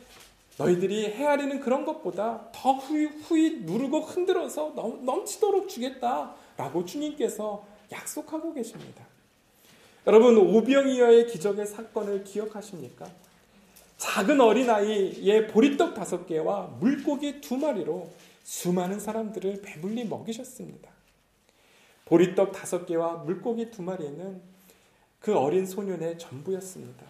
너희들이 0.59 1.07
헤아리는 1.07 1.59
그런 1.59 1.85
것보다 1.85 2.49
더 2.53 2.75
후이, 2.75 3.07
후이 3.07 3.63
누르고 3.63 4.01
흔들어서 4.01 4.73
넘, 4.77 5.05
넘치도록 5.05 5.69
주겠다 5.69 6.37
라고 6.57 6.85
주님께서 6.85 7.65
약속하고 7.91 8.55
계십니다. 8.55 9.05
여러분 10.07 10.37
오병이어의 10.39 11.27
기적의 11.27 11.67
사건을 11.67 12.25
기억하십니까? 12.25 13.07
작은 13.99 14.41
어린아이의 14.41 15.49
보리떡 15.49 15.95
다섯 15.95 16.27
개와 16.27 16.77
물고기 16.81 17.41
두 17.43 17.59
마리로 17.59 18.09
수많은 18.43 18.99
사람들을 18.99 19.61
배불리 19.63 20.05
먹이셨습니다. 20.07 20.91
보리떡 22.07 22.53
다섯 22.53 22.87
개와 22.87 23.19
물고기 23.25 23.71
두 23.71 23.83
마리는 23.83 24.41
그 25.21 25.37
어린 25.37 25.67
소년의 25.67 26.19
전부였습니다. 26.19 27.05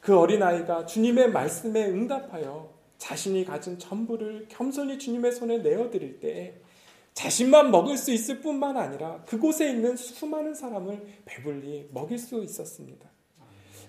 그 0.00 0.18
어린아이가 0.18 0.84
주님의 0.84 1.30
말씀에 1.30 1.86
응답하여 1.86 2.68
자신이 2.98 3.46
가진 3.46 3.78
전부를 3.78 4.46
겸손히 4.48 4.98
주님의 4.98 5.32
손에 5.32 5.58
내어드릴 5.58 6.20
때 6.20 6.54
자신만 7.14 7.70
먹을 7.70 7.96
수 7.96 8.10
있을 8.12 8.40
뿐만 8.40 8.76
아니라 8.76 9.22
그곳에 9.26 9.70
있는 9.70 9.96
수많은 9.96 10.54
사람을 10.54 11.02
배불리 11.24 11.88
먹일 11.92 12.18
수 12.18 12.42
있었습니다. 12.42 13.10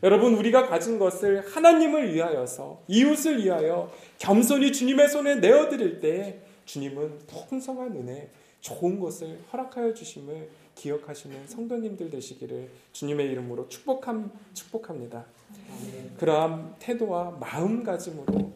여러분, 0.04 0.34
우리가 0.36 0.68
가진 0.68 1.00
것을 1.00 1.48
하나님을 1.48 2.14
위하여서, 2.14 2.84
이웃을 2.90 3.42
위하여 3.44 3.90
겸손히 4.18 4.74
주님의 4.74 5.08
손에 5.08 5.36
내어드릴 5.36 6.02
때 6.02 6.42
주님은 6.66 7.20
풍성한 7.48 7.96
은혜, 7.96 8.30
좋은 8.60 9.00
것을 9.00 9.40
허락하여 9.52 9.94
주심을 9.94 10.50
기억하시는 10.76 11.48
성도님들 11.48 12.10
되시기를 12.10 12.70
주님의 12.92 13.28
이름으로 13.32 13.70
축복함, 13.70 14.32
축복합니다. 14.54 15.26
그러한 16.18 16.76
태도와 16.80 17.32
마음가짐으로 17.40 18.52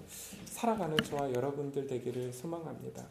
살아가는 0.46 0.98
저와 0.98 1.34
여러분들 1.34 1.88
되기를 1.88 2.34
소망합니다. 2.34 3.06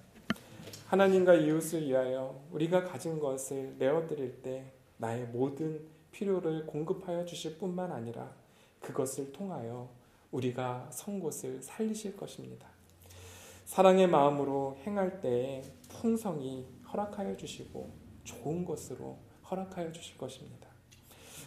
하나님과 0.87 1.35
이웃을 1.35 1.89
위하여 1.89 2.41
우리가 2.53 2.85
가진 2.85 3.19
것을 3.19 3.75
내어드릴 3.77 4.41
때 4.43 4.73
나의 4.99 5.27
모든 5.27 5.85
필요를 6.13 6.67
공급하여 6.67 7.25
주실 7.25 7.59
뿐만 7.59 7.91
아니라 7.91 8.33
그것을 8.81 9.33
통하여 9.33 9.89
우리가 10.31 10.89
선 10.93 11.19
곳을 11.19 11.61
살리실 11.61 12.17
것입니다. 12.17 12.69
사랑의 13.65 14.07
마음으로 14.07 14.77
행할 14.87 15.21
때에 15.21 15.65
풍성이 15.89 16.65
허락하여 16.93 17.37
주시고 17.37 17.91
좋은 18.23 18.65
것으로 18.65 19.19
허락하여 19.51 19.91
주실 19.91 20.17
것입니다. 20.17 20.69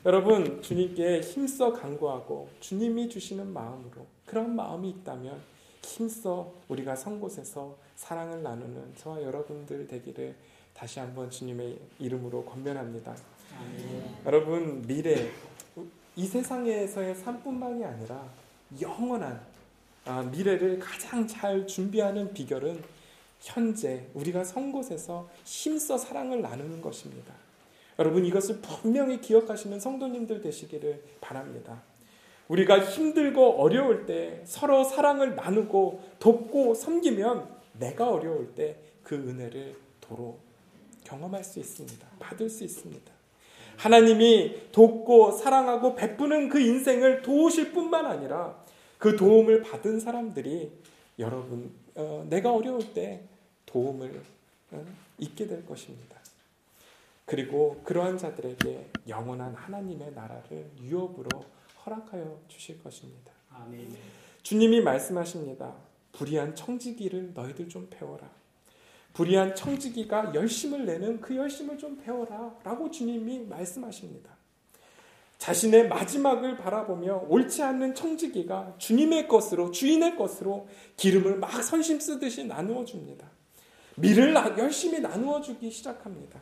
여러분, 0.06 0.62
주님께 0.62 1.22
힘써 1.22 1.72
간구하고 1.72 2.50
주님이 2.60 3.08
주시는 3.08 3.48
마음으로 3.54 4.06
그런 4.26 4.54
마음이 4.56 4.90
있다면 4.90 5.42
힘써 5.82 6.54
우리가 6.68 6.96
선 6.98 7.22
곳에서 7.22 7.78
사랑을 8.00 8.42
나누는 8.42 8.96
저와 8.96 9.22
여러분들 9.22 9.86
되기를 9.86 10.34
다시 10.74 11.00
한번 11.00 11.30
주님의 11.30 11.78
이름으로 12.00 12.46
권면합니다. 12.46 13.14
아멘. 13.60 14.16
여러분 14.26 14.82
미래 14.88 15.30
이 16.16 16.26
세상에서의 16.26 17.14
삶뿐만이 17.14 17.84
아니라 17.84 18.26
영원한 18.80 19.42
아, 20.06 20.24
미래를 20.24 20.80
가장 20.80 21.28
잘 21.28 21.68
준비하는 21.68 22.34
비결은 22.34 22.82
현재 23.42 24.08
우리가 24.14 24.46
선 24.46 24.72
곳에서 24.72 25.30
힘써 25.44 25.98
사랑을 25.98 26.42
나누는 26.42 26.82
것입니다. 26.82 27.34
여러분 28.00 28.26
이것을 28.26 28.62
분명히 28.62 29.20
기억하시는 29.20 29.78
성도님들 29.78 30.42
되시기를 30.42 31.04
바랍니다. 31.20 31.84
우리가 32.48 32.80
힘들고 32.80 33.62
어려울 33.62 34.06
때 34.06 34.42
서로 34.46 34.86
사랑을 34.86 35.36
나누고 35.36 36.02
돕고 36.20 36.76
섬기면 36.76 37.59
내가 37.80 38.10
어려울 38.10 38.54
때 38.56 38.90
그 39.10 39.16
은혜를 39.16 39.76
도로 40.00 40.38
경험할 41.04 41.44
수 41.44 41.58
있습니다. 41.58 42.08
받을 42.20 42.48
수 42.48 42.64
있습니다. 42.64 43.12
하나님이 43.76 44.72
돕고 44.72 45.32
사랑하고 45.32 45.96
베푸는 45.96 46.50
그 46.50 46.60
인생을 46.60 47.24
도우실 47.24 47.72
뿐만 47.72 48.06
아니라 48.06 48.64
그 49.00 49.16
도움을 49.16 49.64
받은 49.64 50.00
사람들이 50.00 50.72
여러분 51.18 51.72
어, 51.96 52.24
내가 52.30 52.54
어려울 52.54 52.94
때 52.94 53.24
도움을 53.66 54.22
어, 54.74 54.86
잊게 55.18 55.48
될 55.48 55.66
것입니다. 55.66 56.16
그리고 57.26 57.82
그러한 57.84 58.20
자들에게 58.20 58.92
영원한 59.08 59.56
하나님의 59.56 60.12
나라를 60.14 60.70
유업으로 60.84 61.30
허락하여 61.84 62.40
주실 62.48 62.84
것입니다. 62.84 63.32
아멘. 63.52 63.96
주님이 64.44 64.82
말씀하십니다. 64.82 65.89
불의한 66.12 66.56
청지기를 66.56 67.32
너희들 67.34 67.70
좀 67.70 67.88
배워라. 67.90 68.30
불의한 69.14 69.56
청지기가 69.56 70.34
열심을 70.34 70.86
내는 70.86 71.20
그 71.20 71.36
열심을 71.36 71.78
좀 71.78 71.98
배워라. 71.98 72.56
라고 72.64 72.90
주님이 72.90 73.40
말씀하십니다. 73.48 74.40
자신의 75.40 75.88
마지막을 75.88 76.58
바라보며 76.58 77.26
옳지 77.30 77.64
않는 77.64 77.96
청지기가 77.96 78.76
주님의 78.78 79.28
것으로, 79.28 79.72
주인의 79.72 80.18
것으로 80.18 80.68
기름을 80.98 81.38
막 81.38 81.64
선심 81.64 82.00
쓰듯이 82.00 82.44
나누어 82.44 82.84
줍니다. 82.84 83.26
미를 83.96 84.34
열심히 84.58 85.00
나누어 85.00 85.42
주기 85.42 85.72
시작합니다. 85.72 86.40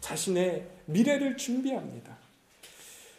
자신의 0.00 0.66
미래를 0.86 1.36
준비합니다. 1.36 2.16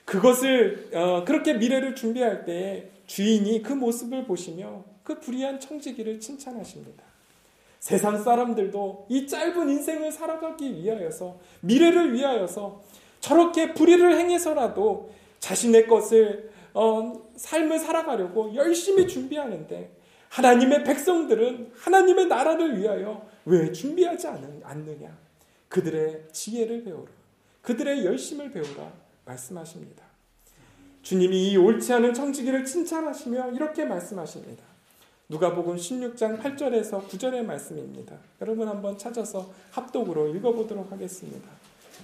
그것을, 0.06 0.90
어, 0.94 1.24
그렇게 1.26 1.54
미래를 1.54 1.96
준비할 1.96 2.46
때 2.46 2.92
주인이 3.08 3.62
그 3.62 3.74
모습을 3.74 4.26
보시며 4.26 4.86
그 5.08 5.22
불의한 5.22 5.62
청지기를 5.62 6.20
칭찬하십니다. 6.20 7.02
세상 7.80 8.22
사람들도 8.22 9.06
이 9.08 9.26
짧은 9.26 9.70
인생을 9.70 10.12
살아가기 10.12 10.76
위하여서 10.76 11.40
미래를 11.62 12.14
위하여서 12.14 12.84
저렇게 13.22 13.74
불의를 13.74 14.18
행해서라도 14.18 15.10
자신의 15.40 15.88
것을 15.88 16.52
어, 16.74 17.26
삶을 17.38 17.80
살아가려고 17.80 18.54
열심히 18.54 19.08
준비하는데 19.08 19.96
하나님의 20.28 20.84
백성들은 20.84 21.72
하나님의 21.74 22.28
나라를 22.28 22.78
위하여 22.78 23.26
왜 23.46 23.72
준비하지 23.72 24.28
않느냐? 24.28 25.18
그들의 25.70 26.26
지혜를 26.34 26.84
배우라. 26.84 27.10
그들의 27.62 28.04
열심을 28.04 28.52
배우라 28.52 28.92
말씀하십니다. 29.24 30.04
주님이 31.02 31.52
이 31.52 31.56
옳지 31.56 31.94
않은 31.94 32.14
청지기를 32.14 32.66
칭찬하시며 32.66 33.54
이렇게 33.54 33.86
말씀하십니다. 33.86 34.67
누가복음 35.30 35.76
16장 35.76 36.42
8절에서 36.42 37.06
9절의 37.06 37.44
말씀입니다. 37.44 38.16
여러분 38.40 38.70
한번 38.70 38.98
찾아서 38.98 39.52
합독으로 39.72 40.34
읽어보도록 40.34 40.90
하겠습니다. 40.90 41.50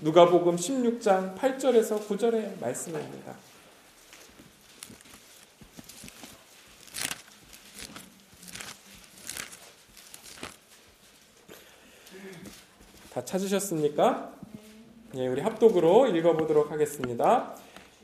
누가복음 0.01 0.57
16장 0.57 1.33
8절에서 1.37 2.05
9절의 2.05 2.59
말씀입니다. 2.59 3.33
다 13.13 13.23
찾으셨습니까? 13.23 14.33
예, 15.15 15.27
우리 15.27 15.39
합독으로 15.39 16.07
읽어보도록 16.07 16.71
하겠습니다. 16.71 17.55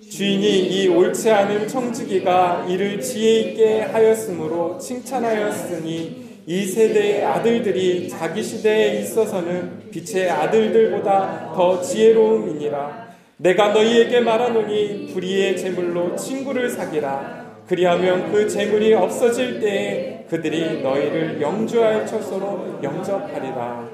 주인이 0.08 0.68
이 0.70 0.88
옳지 0.88 1.30
않은 1.30 1.68
청지기가 1.68 2.66
이를 2.70 3.02
지혜 3.02 3.40
있게 3.42 3.82
하였으므로 3.82 4.78
칭찬하였으니 4.78 6.30
이 6.46 6.66
세대의 6.66 7.26
아들들이 7.26 8.10
자기 8.10 8.42
시대에 8.42 9.02
있어서는 9.02 9.92
빛의 9.92 10.30
아들들보다 10.30 11.54
더 11.54 11.82
지혜로움이니라. 11.82 13.10
내가 13.38 13.70
너희에게 13.70 14.22
말하노니 14.22 15.12
불의의 15.14 15.58
재물로 15.58 16.16
친구를 16.16 16.70
사기라. 16.70 17.64
그리하면 17.68 18.32
그 18.32 18.50
재물이 18.50 18.94
없어질 18.96 19.60
때에 19.60 20.26
그들이 20.30 20.82
너희를 20.82 21.40
영주할 21.40 22.08
처소로 22.08 22.80
영접하리라. 22.82 23.90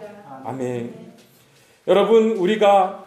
아멘. 0.45 0.93
여러분, 1.87 2.31
우리가 2.31 3.04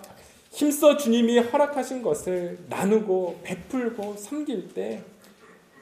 힘써 0.50 0.96
주님이 0.96 1.38
허락하신 1.38 2.02
것을 2.02 2.58
나누고 2.68 3.40
베풀고 3.42 4.16
섬길 4.16 4.74
때 4.74 5.02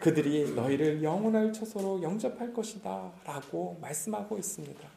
그들이 0.01 0.55
너희를 0.55 1.03
영원할 1.03 1.53
처소로 1.53 2.03
영접할 2.03 2.53
것이다. 2.53 3.13
라고 3.25 3.79
말씀하고 3.81 4.37
있습니다. 4.37 4.89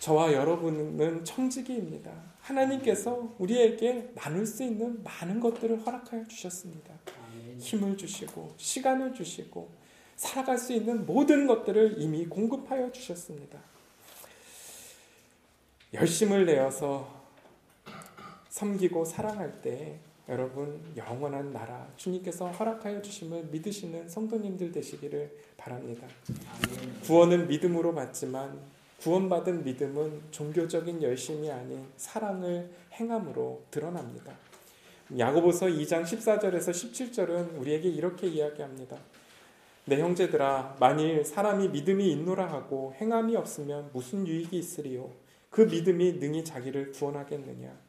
저와 0.00 0.32
여러분은 0.32 1.24
청지기입니다. 1.24 2.10
하나님께서 2.40 3.34
우리에게 3.38 4.10
나눌 4.14 4.46
수 4.46 4.64
있는 4.64 5.02
많은 5.04 5.38
것들을 5.38 5.86
허락하여 5.86 6.26
주셨습니다. 6.26 6.92
힘을 7.60 7.96
주시고, 7.96 8.54
시간을 8.56 9.14
주시고, 9.14 9.68
살아갈 10.16 10.58
수 10.58 10.72
있는 10.72 11.06
모든 11.06 11.46
것들을 11.46 11.96
이미 11.98 12.26
공급하여 12.26 12.90
주셨습니다. 12.90 13.60
열심을 15.94 16.46
내어서 16.46 17.21
섬기고 18.52 19.06
사랑할 19.06 19.62
때 19.62 19.98
여러분 20.28 20.78
영원한 20.94 21.52
나라 21.54 21.88
주님께서 21.96 22.50
허락하여 22.50 23.00
주심을 23.00 23.44
믿으시는 23.50 24.10
성도님들 24.10 24.70
되시기를 24.70 25.34
바랍니다. 25.56 26.06
구원은 27.06 27.48
믿음으로 27.48 27.94
받지만 27.94 28.60
구원받은 29.00 29.64
믿음은 29.64 30.20
종교적인 30.30 31.02
열심이 31.02 31.50
아닌 31.50 31.82
사랑을 31.96 32.70
행함으로 32.92 33.62
드러납니다. 33.70 34.34
야고보서 35.18 35.66
2장 35.66 36.02
14절에서 36.02 36.70
17절은 36.72 37.58
우리에게 37.58 37.88
이렇게 37.88 38.28
이야기합니다. 38.28 38.98
내 39.86 39.98
형제들아 39.98 40.76
만일 40.78 41.24
사람이 41.24 41.68
믿음이 41.68 42.12
있노라 42.12 42.52
하고 42.52 42.94
행함이 43.00 43.34
없으면 43.34 43.90
무슨 43.94 44.26
유익이 44.26 44.56
있으리요 44.56 45.10
그 45.50 45.62
믿음이 45.62 46.18
능히 46.20 46.44
자기를 46.44 46.92
구원하겠느냐 46.92 47.81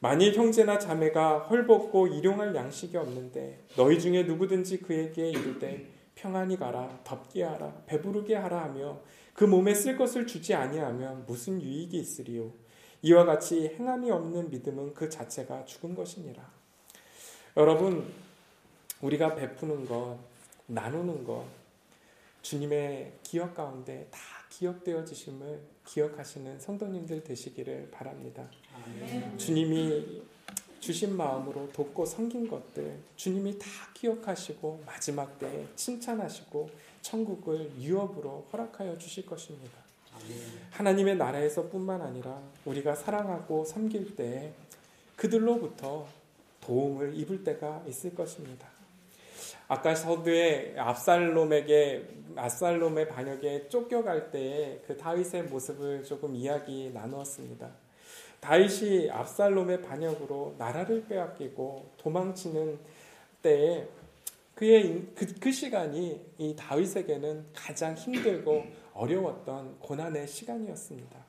만일 0.00 0.34
형제나 0.34 0.78
자매가 0.78 1.48
헐벗고 1.48 2.06
일용할 2.06 2.54
양식이 2.54 2.96
없는데 2.96 3.64
너희 3.76 3.98
중에 3.98 4.22
누구든지 4.22 4.78
그에게 4.78 5.30
이르되 5.30 5.92
평안히 6.14 6.56
가라 6.56 7.00
덥게 7.02 7.42
하라 7.42 7.82
배부르게 7.86 8.36
하라 8.36 8.64
하며 8.64 9.00
그 9.34 9.44
몸에 9.44 9.74
쓸 9.74 9.96
것을 9.96 10.26
주지 10.26 10.54
아니하면 10.54 11.24
무슨 11.26 11.60
유익이 11.60 11.96
있으리요? 11.96 12.52
이와 13.02 13.24
같이 13.24 13.74
행함이 13.78 14.10
없는 14.10 14.50
믿음은 14.50 14.94
그 14.94 15.08
자체가 15.08 15.64
죽은 15.64 15.94
것이니라. 15.94 16.48
여러분 17.56 18.12
우리가 19.00 19.34
베푸는 19.34 19.86
것 19.86 20.18
나누는 20.66 21.24
것 21.24 21.44
주님의 22.42 23.14
기억 23.22 23.54
가운데 23.54 24.08
다 24.10 24.20
기억되어 24.50 25.04
지심을 25.04 25.60
기억하시는 25.86 26.60
성도님들 26.60 27.24
되시기를 27.24 27.90
바랍니다. 27.90 28.48
아멘. 28.74 29.38
주님이 29.38 30.22
주신 30.80 31.16
마음으로 31.16 31.70
돕고 31.72 32.06
섬긴 32.06 32.48
것들 32.48 32.98
주님이 33.16 33.58
다 33.58 33.66
기억하시고 33.94 34.82
마지막 34.86 35.38
때에 35.38 35.66
칭찬하시고 35.74 36.70
천국을 37.02 37.72
유업으로 37.80 38.46
허락하여 38.52 38.96
주실 38.98 39.26
것입니다. 39.26 39.78
하나님의 40.70 41.16
나라에서뿐만 41.16 42.00
아니라 42.02 42.40
우리가 42.64 42.94
사랑하고 42.94 43.64
섬길 43.64 44.16
때 44.16 44.52
그들로부터 45.16 46.06
도움을 46.60 47.18
입을 47.18 47.44
때가 47.44 47.82
있을 47.88 48.14
것입니다. 48.14 48.77
아까 49.68 49.94
서두에 49.94 50.74
압살롬에게 50.78 52.08
압살롬의 52.36 53.08
반역에 53.08 53.68
쫓겨갈 53.68 54.30
때의 54.30 54.80
그 54.86 54.96
다윗의 54.96 55.44
모습을 55.44 56.04
조금 56.04 56.34
이야기 56.34 56.90
나누었습니다. 56.92 57.70
다윗이 58.40 59.10
압살롬의 59.10 59.82
반역으로 59.82 60.54
나라를 60.56 61.04
빼앗기고 61.06 61.92
도망치는 61.98 62.78
때에 63.42 63.86
그의 64.54 65.06
그, 65.14 65.26
그 65.38 65.52
시간이 65.52 66.20
이 66.38 66.56
다윗에게는 66.56 67.46
가장 67.54 67.94
힘들고 67.94 68.64
어려웠던 68.94 69.80
고난의 69.80 70.26
시간이었습니다. 70.28 71.28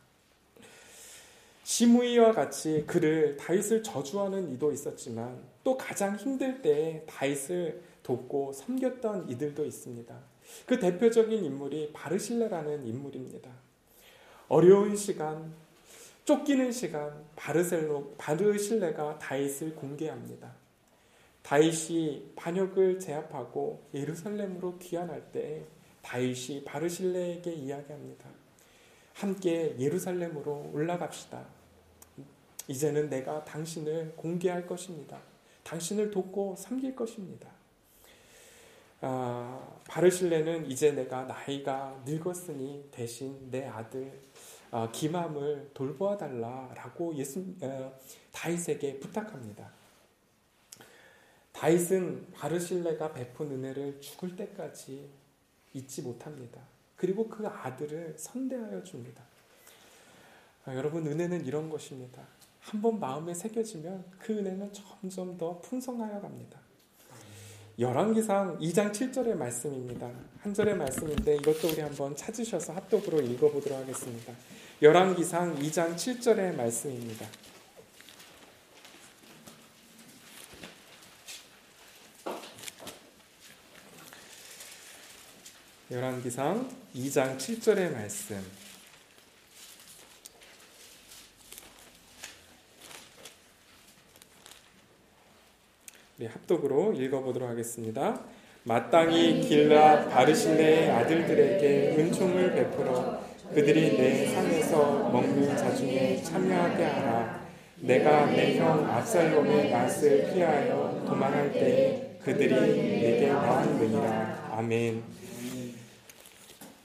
시므이와 1.63 2.32
같이 2.32 2.86
그를 2.88 3.38
다윗을 3.38 3.84
저주하는 3.84 4.52
이도 4.54 4.71
있었지만 4.71 5.39
또 5.63 5.78
가장 5.78 6.15
힘들 6.15 6.62
때에 6.62 7.04
다윗을 7.06 7.88
돕고 8.10 8.54
섬겼던 8.54 9.30
이들도 9.30 9.63
있습니다. 9.63 10.19
그 10.65 10.80
대표적인 10.80 11.45
인물이 11.45 11.93
바르실레라는 11.93 12.88
인물입니다. 12.88 13.52
어려운 14.48 14.95
시간, 14.95 15.54
쫓기는 16.26 16.72
시간, 16.72 17.24
바르셀로, 17.36 18.15
바르실레가 18.17 19.19
다윗을 19.19 19.76
공개합니다. 19.76 20.52
다윗이 21.43 22.32
반역을 22.36 23.00
제압하고 23.00 23.84
예루살렘으로 23.93 24.80
귀환할 24.80 25.32
때 25.32 25.63
다윗이 26.02 26.63
바르실레에게 26.65 27.54
이야기합니다. 27.54 28.28
함께 29.13 29.76
예루살렘으로 29.78 30.72
올라갑시다. 30.74 31.45
이제는 32.67 33.10
내가 33.10 33.45
당신을 33.45 34.13
공개할 34.15 34.65
것입니다. 34.65 35.19
당신을 35.63 36.10
돕고 36.10 36.56
섬길 36.58 36.95
것입니다. 36.95 37.59
아, 39.01 39.79
바르실레는 39.88 40.69
이제 40.69 40.91
내가 40.91 41.23
나이가 41.23 42.01
늙었으니 42.05 42.89
대신 42.91 43.49
내 43.49 43.65
아들 43.65 44.12
아, 44.71 44.91
기맘을 44.91 45.71
돌보아 45.73 46.17
달라라고 46.17 47.15
예수 47.15 47.43
어, 47.62 47.97
다윗에게 48.31 48.99
부탁합니다. 48.99 49.71
다윗은 51.53 52.31
바르실레가 52.33 53.13
베푼 53.13 53.51
은혜를 53.51 53.99
죽을 54.01 54.35
때까지 54.35 55.09
잊지 55.73 56.01
못합니다. 56.01 56.62
그리고 56.95 57.27
그 57.29 57.47
아들을 57.47 58.15
선대하여 58.17 58.83
줍니다. 58.83 59.23
아, 60.65 60.75
여러분 60.75 61.07
은혜는 61.07 61.45
이런 61.45 61.69
것입니다. 61.69 62.21
한번 62.59 62.99
마음에 62.99 63.33
새겨지면 63.33 64.05
그 64.19 64.38
은혜는 64.38 64.73
점점 64.73 65.38
더 65.38 65.59
풍성하여 65.62 66.19
갑니다. 66.21 66.59
열왕기상 67.80 68.60
2장 68.60 68.92
7절의 68.92 69.38
말씀입니다. 69.38 70.12
한 70.42 70.54
절의 70.54 70.76
말씀인데 70.76 71.36
이것도 71.36 71.70
우리 71.70 71.80
한번 71.80 72.13
찾으셔서 72.13 72.74
합독으로 72.74 73.22
읽어보도록 73.22 73.80
하겠습니다. 73.80 74.34
열왕기상 74.82 75.58
2장 75.60 75.96
7절의 75.96 76.58
말씀입니다. 76.58 77.26
열왕기상 85.89 86.70
2장 86.94 87.38
7절의 87.38 87.94
말씀. 87.94 88.68
합독으로 96.27 96.93
읽어보도록 96.93 97.49
하겠습니다. 97.49 98.21
마땅히 98.63 99.41
길라 99.41 100.10
바르실레의 100.10 100.91
아들들에게 100.91 101.95
은총을 101.97 102.53
베풀어 102.53 103.21
그들이 103.53 103.97
내 103.97 104.27
상에서 104.27 105.10
먹는 105.10 105.58
자중에 105.58 106.21
참여하게 106.21 106.84
하라. 106.84 107.39
내가 107.82 108.25
내 108.27 108.58
형 108.58 108.86
압살롬의 108.86 109.71
낯을 109.71 110.34
피하여 110.34 111.03
도망할 111.08 111.51
때 111.53 112.17
그들이 112.21 112.51
내게 113.01 113.27
나왔느니라. 113.27 114.49
아멘. 114.58 115.01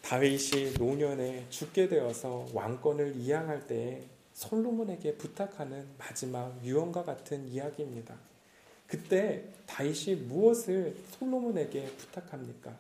다윗이 0.03 0.75
노년에 0.79 1.47
죽게 1.51 1.89
되어서 1.89 2.47
왕권을 2.53 3.17
이양할 3.17 3.67
때 3.67 4.03
솔로몬에게 4.33 5.17
부탁하는 5.17 5.87
마지막 5.99 6.59
유언과 6.63 7.03
같은 7.05 7.49
이야기입니다. 7.49 8.15
그때 8.87 9.45
다윗이 9.67 10.17
무엇을 10.23 10.97
솔로몬에게 11.11 11.85
부탁합니까? 11.97 12.77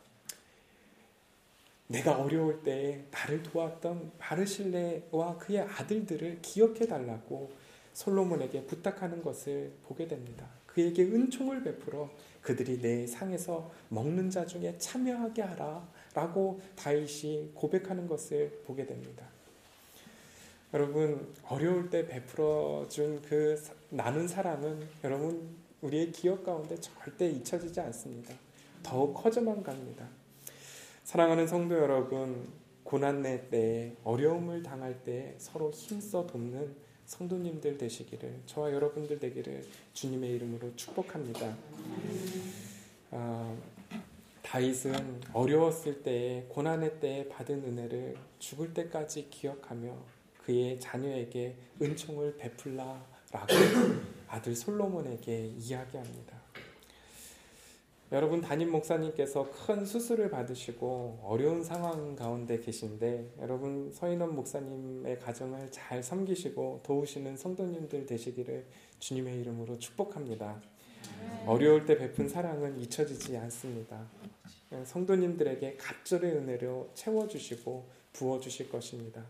내가 1.87 2.17
어려울 2.19 2.63
때 2.63 3.05
나를 3.11 3.43
도왔던 3.43 4.13
바르실레와 4.19 5.39
그의 5.39 5.61
아들들을 5.61 6.41
기억해 6.41 6.87
달라고 6.87 7.53
솔로몬에게 7.93 8.65
부탁하는 8.65 9.23
것을 9.23 9.73
보게 9.85 10.09
됩니다. 10.09 10.49
그에게 10.67 11.03
은총을 11.05 11.63
베풀어 11.63 12.11
그들이 12.43 12.81
내 12.81 13.07
상에서 13.07 13.71
먹는 13.89 14.31
자 14.31 14.45
중에 14.45 14.77
참여하게 14.79 15.43
하라 15.43 15.89
라고 16.15 16.61
다윗이 16.77 17.53
고백하는 17.55 18.09
것을 18.09 18.63
보게 18.67 18.85
됩니다. 18.87 19.27
여러분 20.73 21.33
어려울 21.45 21.89
때 21.89 22.07
베풀어 22.07 22.87
준 22.89 23.23
그 23.29 23.63
나눈 23.91 24.27
사랑은 24.27 24.89
여러분 25.05 25.57
우리의 25.85 26.13
기억 26.13 26.45
가운데 26.45 26.75
절대 26.81 27.29
잊혀지지 27.29 27.79
않습니다. 27.79 28.35
더욱 28.83 29.13
커져만 29.13 29.63
갑니다. 29.63 30.09
사랑하는 31.05 31.47
성도 31.47 31.77
여러분, 31.77 32.49
고난내 32.85 33.51
때에 33.51 33.95
어려움을 34.03 34.63
당할 34.63 35.03
때 35.05 35.35
서로 35.37 35.71
힘써 35.71 36.27
돕는 36.27 36.75
성도님들 37.05 37.77
되시기를 37.77 38.41
저와 38.47 38.73
여러분들 38.73 39.19
되기를 39.19 39.63
주님의 39.93 40.31
이름으로 40.33 40.75
축복합니다. 40.75 41.55
아, 43.11 43.55
다윗은 44.43 45.21
어려웠을 45.35 46.03
때에 46.03 46.47
고난의 46.49 46.99
때에 47.01 47.29
받은 47.29 47.63
은혜를 47.63 48.17
죽을 48.39 48.73
때까지 48.73 49.29
기억하며 49.29 49.95
그의 50.39 50.81
자녀에게 50.81 51.57
은총을 51.81 52.39
베풀라라고 52.39 54.14
아들 54.35 54.57
솔로몬에게 54.57 55.53
이야기합니다. 55.59 56.37
여러분 58.11 58.41
담임 58.41 58.71
목사님께서 58.73 59.49
큰 59.51 59.87
수술을 59.87 60.29
받으시고 60.29 61.21
어려운 61.23 61.63
상황 61.63 62.17
가운데 62.17 62.59
계신데 62.59 63.35
여러분 63.39 63.93
서인원 63.93 64.35
목사님의 64.35 65.21
가정을 65.21 65.71
잘 65.71 66.03
섬기시고 66.03 66.81
도우시는 66.83 67.37
성도님들 67.37 68.07
되시기를 68.07 68.67
주님의 68.99 69.41
이름으로 69.41 69.79
축복합니다. 69.79 70.61
어려울 71.47 71.87
때 71.87 71.97
베푼 71.97 72.29
사랑은 72.29 72.81
잊혀지지 72.81 73.37
않습니다. 73.37 74.05
성도님들에게 74.85 75.77
갑절의 75.77 76.33
은혜로 76.33 76.91
채워주시고 76.95 77.89
부어주실 78.13 78.69
것입니다. 78.69 79.25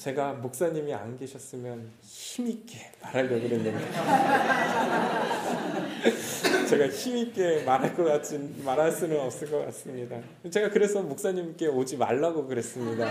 제가 0.00 0.32
목사님이 0.32 0.92
안 0.94 1.18
계셨으면 1.18 1.90
힘있게 2.00 2.90
말하려고 3.02 3.42
그랬는데 3.42 3.78
제가 6.70 6.88
힘있게 6.88 7.64
말할 7.64 7.94
것 7.94 8.04
같진 8.04 8.64
말할 8.64 8.90
수는 8.92 9.20
없을 9.20 9.50
것 9.50 9.62
같습니다. 9.66 10.18
제가 10.50 10.70
그래서 10.70 11.02
목사님께 11.02 11.66
오지 11.66 11.98
말라고 11.98 12.46
그랬습니다. 12.46 13.06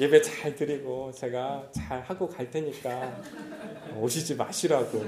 예배 0.00 0.22
잘 0.22 0.56
드리고 0.56 1.12
제가 1.12 1.68
잘 1.70 2.00
하고 2.00 2.26
갈 2.26 2.50
테니까 2.50 3.20
오시지 3.98 4.36
마시라고 4.36 5.04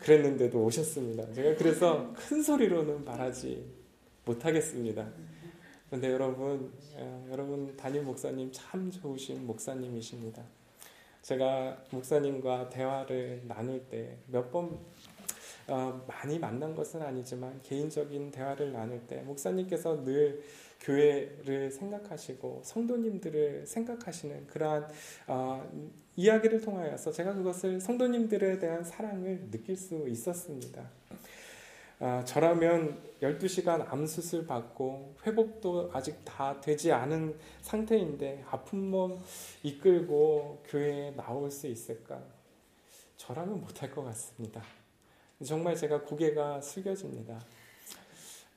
그랬는데도 0.00 0.64
오셨습니다. 0.64 1.34
제가 1.34 1.56
그래서 1.58 2.14
큰 2.14 2.42
소리로는 2.42 3.04
말하지 3.04 3.62
못하겠습니다. 4.24 5.06
그런데 5.94 6.10
여러분, 6.10 6.72
어, 6.96 7.28
여러분 7.30 7.76
담임 7.76 8.04
목사님 8.04 8.50
참 8.52 8.90
좋으신 8.90 9.46
목사님이십니다. 9.46 10.42
제가 11.22 11.84
목사님과 11.92 12.68
대화를 12.68 13.42
나눌 13.46 13.80
때 13.84 14.18
몇번 14.26 14.76
어, 15.68 16.04
많이 16.08 16.40
만난 16.40 16.74
것은 16.74 17.00
아니지만 17.00 17.60
개인적인 17.62 18.32
대화를 18.32 18.72
나눌 18.72 19.06
때 19.06 19.22
목사님께서 19.22 20.04
늘 20.04 20.42
교회를 20.80 21.70
생각하시고 21.70 22.62
성도님들을 22.64 23.64
생각하시는 23.64 24.48
그러한 24.48 24.88
어, 25.28 25.64
이야기를 26.16 26.60
통하여서 26.60 27.12
제가 27.12 27.34
그것을 27.34 27.80
성도님들에 27.80 28.58
대한 28.58 28.82
사랑을 28.82 29.48
느낄 29.48 29.76
수 29.76 30.08
있었습니다. 30.08 30.90
어, 32.00 32.22
저라면 32.26 33.00
12시간 33.22 33.90
암수술 33.90 34.46
받고 34.46 35.16
회복도 35.26 35.90
아직 35.92 36.24
다 36.24 36.60
되지 36.60 36.92
않은 36.92 37.38
상태인데 37.62 38.44
아픈 38.50 38.90
몸 38.90 39.22
이끌고 39.62 40.64
교회에 40.66 41.12
나올 41.12 41.50
수 41.50 41.66
있을까? 41.66 42.20
저라면 43.16 43.60
못할 43.60 43.90
것 43.90 44.04
같습니다. 44.04 44.62
정말 45.44 45.76
제가 45.76 46.02
고개가 46.02 46.60
숙여집니다. 46.60 47.40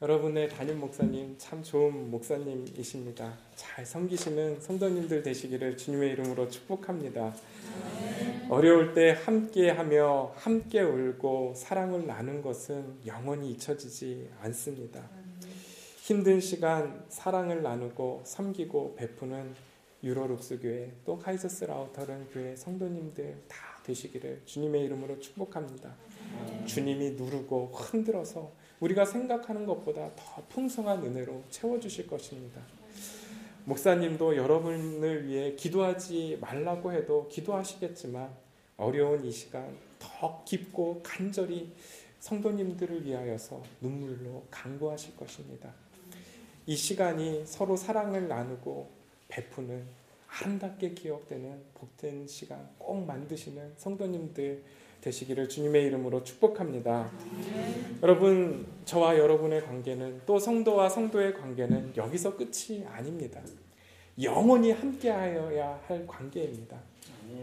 여러분의 0.01 0.49
담임 0.49 0.79
목사님 0.79 1.35
참 1.37 1.63
좋은 1.63 2.11
목사님이십니다. 2.11 3.33
잘 3.55 3.85
섬기시는 3.85 4.61
성도님들 4.61 5.23
되시기를 5.23 5.75
주님의 5.75 6.11
이름으로 6.11 6.49
축복합니다. 6.49 7.33
어려울 8.49 8.93
때 8.93 9.11
함께하며 9.25 10.31
함께 10.37 10.81
울고 10.81 11.53
사랑을 11.53 12.07
나눈 12.07 12.41
것은 12.41 12.99
영원히 13.05 13.51
잊혀지지 13.51 14.29
않습니다. 14.39 15.03
힘든 15.97 16.39
시간 16.39 17.03
사랑을 17.09 17.61
나누고 17.61 18.21
섬기고 18.23 18.95
베푸는 18.95 19.53
유로룩스 20.01 20.61
교회 20.61 20.93
또 21.03 21.19
카이서스 21.19 21.65
라우터른 21.65 22.29
교회 22.31 22.55
성도님들 22.55 23.43
다 23.49 23.57
되시기를 23.83 24.43
주님의 24.45 24.85
이름으로 24.85 25.19
축복합니다. 25.19 25.93
주님이 26.65 27.11
누르고 27.11 27.71
흔들어서 27.73 28.53
우리가 28.79 29.03
생각하는 29.03 29.65
것보다 29.65 30.09
더 30.15 30.41
풍성한 30.47 31.03
은혜로 31.03 31.43
채워주실 31.49 32.07
것입니다. 32.07 32.61
목사님도 33.67 34.37
여러분을 34.37 35.27
위해 35.27 35.53
기도하지 35.55 36.37
말라고 36.39 36.93
해도 36.93 37.27
기도하시겠지만 37.27 38.29
어려운 38.77 39.25
이 39.25 39.31
시간 39.31 39.77
더 39.99 40.41
깊고 40.45 41.01
간절히 41.03 41.73
성도님들을 42.21 43.05
위하여서 43.05 43.61
눈물로 43.81 44.45
강구하실 44.49 45.17
것입니다. 45.17 45.69
이 46.65 46.77
시간이 46.77 47.45
서로 47.45 47.75
사랑을 47.75 48.29
나누고 48.29 48.89
베푸는 49.27 49.83
아름답게 50.29 50.91
기억되는 50.91 51.61
복된 51.73 52.25
시간 52.27 52.69
꼭 52.77 53.05
만드시는 53.05 53.73
성도님들 53.75 54.63
되시기를 55.01 55.49
주님의 55.49 55.87
이름으로 55.87 56.23
축복합니다. 56.23 57.11
네. 57.97 58.01
여러분, 58.03 58.65
저와 58.85 59.17
여러분의 59.17 59.63
관계는 59.63 60.21
또 60.25 60.37
성도와 60.37 60.87
성도의 60.87 61.33
관계는 61.33 61.93
여기서 61.97 62.37
끝이 62.37 62.85
아닙니다. 62.85 63.41
영원히 64.21 64.71
함께하여야 64.71 65.81
할 65.87 66.05
관계입니다. 66.05 66.77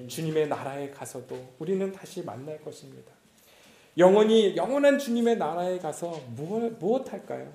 주님의 0.09 0.49
나라에 0.49 0.91
가서도 0.91 1.37
우리는 1.59 1.91
다시 1.93 2.25
만날 2.25 2.61
것입니다. 2.63 3.13
영원히 3.99 4.57
영원한 4.57 4.99
주님의 4.99 5.37
나라에 5.37 5.79
가서 5.79 6.21
무엇, 6.35 6.79
무엇 6.79 7.13
할까요? 7.13 7.53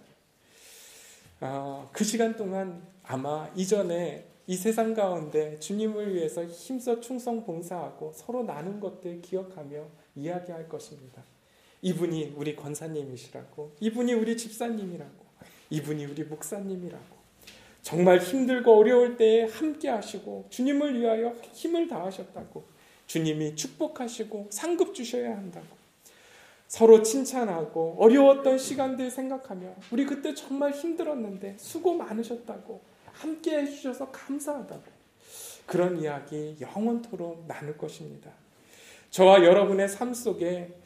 아, 1.42 1.88
그 1.92 2.04
시간 2.04 2.36
동안 2.36 2.82
아마 3.04 3.50
이전에 3.56 4.26
이 4.46 4.56
세상 4.56 4.94
가운데 4.94 5.60
주님을 5.60 6.14
위해서 6.14 6.46
힘써 6.46 7.00
충성 7.00 7.46
봉사하고 7.46 8.12
서로 8.16 8.44
나눈 8.44 8.80
것들 8.80 9.22
기억하며 9.22 9.86
이야기할 10.16 10.68
것입니다. 10.68 11.24
이분이 11.82 12.34
우리 12.36 12.56
권사님이시라고, 12.56 13.76
이분이 13.80 14.13
우리 14.13 14.38
집사님이라고, 14.38 15.26
이분이 15.70 16.06
우리 16.06 16.24
목사님이라고. 16.24 17.20
정말 17.82 18.20
힘들고 18.20 18.78
어려울 18.78 19.18
때에 19.18 19.46
함께 19.46 19.89
하시고 19.89 20.48
주님을 20.50 21.00
위하여 21.00 21.34
힘을 21.54 21.88
다하셨다고. 21.88 22.63
주님이 23.08 23.56
축복하시고 23.56 24.48
상급 24.52 24.94
주셔야 24.94 25.36
한다고. 25.36 25.65
서로 26.68 27.02
칭찬하고 27.02 27.96
어려웠던 27.98 28.60
시간들 28.60 29.10
생각하며 29.10 29.74
우리 29.92 30.06
그때 30.06 30.36
정말 30.36 30.72
힘들었는데 30.72 31.56
수고 31.58 31.96
많으셨다고 31.96 32.82
함께 33.12 33.58
해주셔서 33.58 34.12
감사하다고 34.12 34.84
그런 35.65 36.00
이야기 36.00 36.56
영원토록 36.62 37.46
나눌 37.48 37.76
것입니다. 37.76 38.30
저와 39.10 39.44
여러분의 39.44 39.89
삶 39.89 40.13
속에 40.13 40.80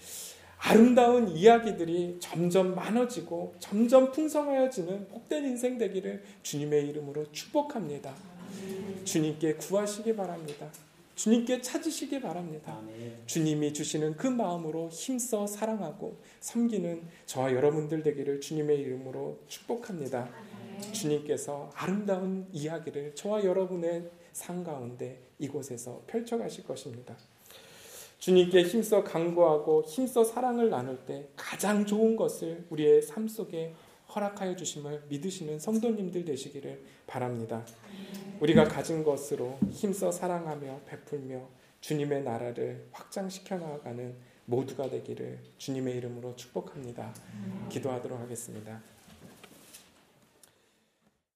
아름다운 0.65 1.28
이야기들이 1.28 2.17
점점 2.21 2.73
많아지고 2.73 3.54
점점 3.60 4.13
풍성하여지는 4.13 5.10
복된 5.10 5.43
인생 5.43 5.78
되기를 5.78 6.23
주님의 6.41 6.88
이름으로 6.88 7.30
축복합니다. 7.34 8.15
주님께 9.04 9.56
구하시기 9.56 10.15
바랍니다. 10.15 10.69
주님께 11.15 11.62
찾으시기 11.62 12.21
바랍니다. 12.21 12.80
주님이 13.26 13.73
주시는 13.73 14.15
그 14.15 14.28
마음으로 14.28 14.88
힘써 14.89 15.45
사랑하고 15.45 16.15
섬기는 16.39 17.02
저와 17.26 17.54
여러분들 17.54 18.02
되기를 18.02 18.39
주님의 18.39 18.80
이름으로 18.80 19.39
축복합니다. 19.49 20.30
주님께서 20.93 21.71
아름다운 21.76 22.47
이야기를 22.54 23.15
저와 23.15 23.43
여러분의 23.43 24.10
삶 24.32 24.63
가운데 24.63 25.19
이곳에서 25.39 26.04
펼쳐가실 26.08 26.63
것입니다. 26.63 27.17
주님께 28.23 28.63
힘써 28.63 29.03
강구하고 29.03 29.83
힘써 29.83 30.23
사랑을 30.23 30.69
나눌 30.69 30.97
때 31.05 31.27
가장 31.36 31.86
좋은 31.86 32.15
것을 32.15 32.65
우리의 32.69 33.01
삶 33.01 33.27
속에 33.27 33.73
허락하여 34.15 34.55
주심을 34.55 35.03
믿으시는 35.09 35.59
성도님들 35.59 36.23
되시기를 36.23 36.81
바랍니다. 37.05 37.65
우리가 38.39 38.63
가진 38.63 39.03
것으로 39.03 39.59
힘써 39.71 40.09
사랑하며 40.09 40.83
베풀며 40.86 41.49
주님의 41.81 42.23
나라를 42.23 42.88
확장시켜 42.93 43.57
나가는 43.57 44.15
모두가 44.45 44.89
되기를 44.89 45.39
주님의 45.57 45.97
이름으로 45.97 46.38
축복합니다. 46.38 47.13
기도하도록 47.67 48.17
하겠습니다. 48.17 48.81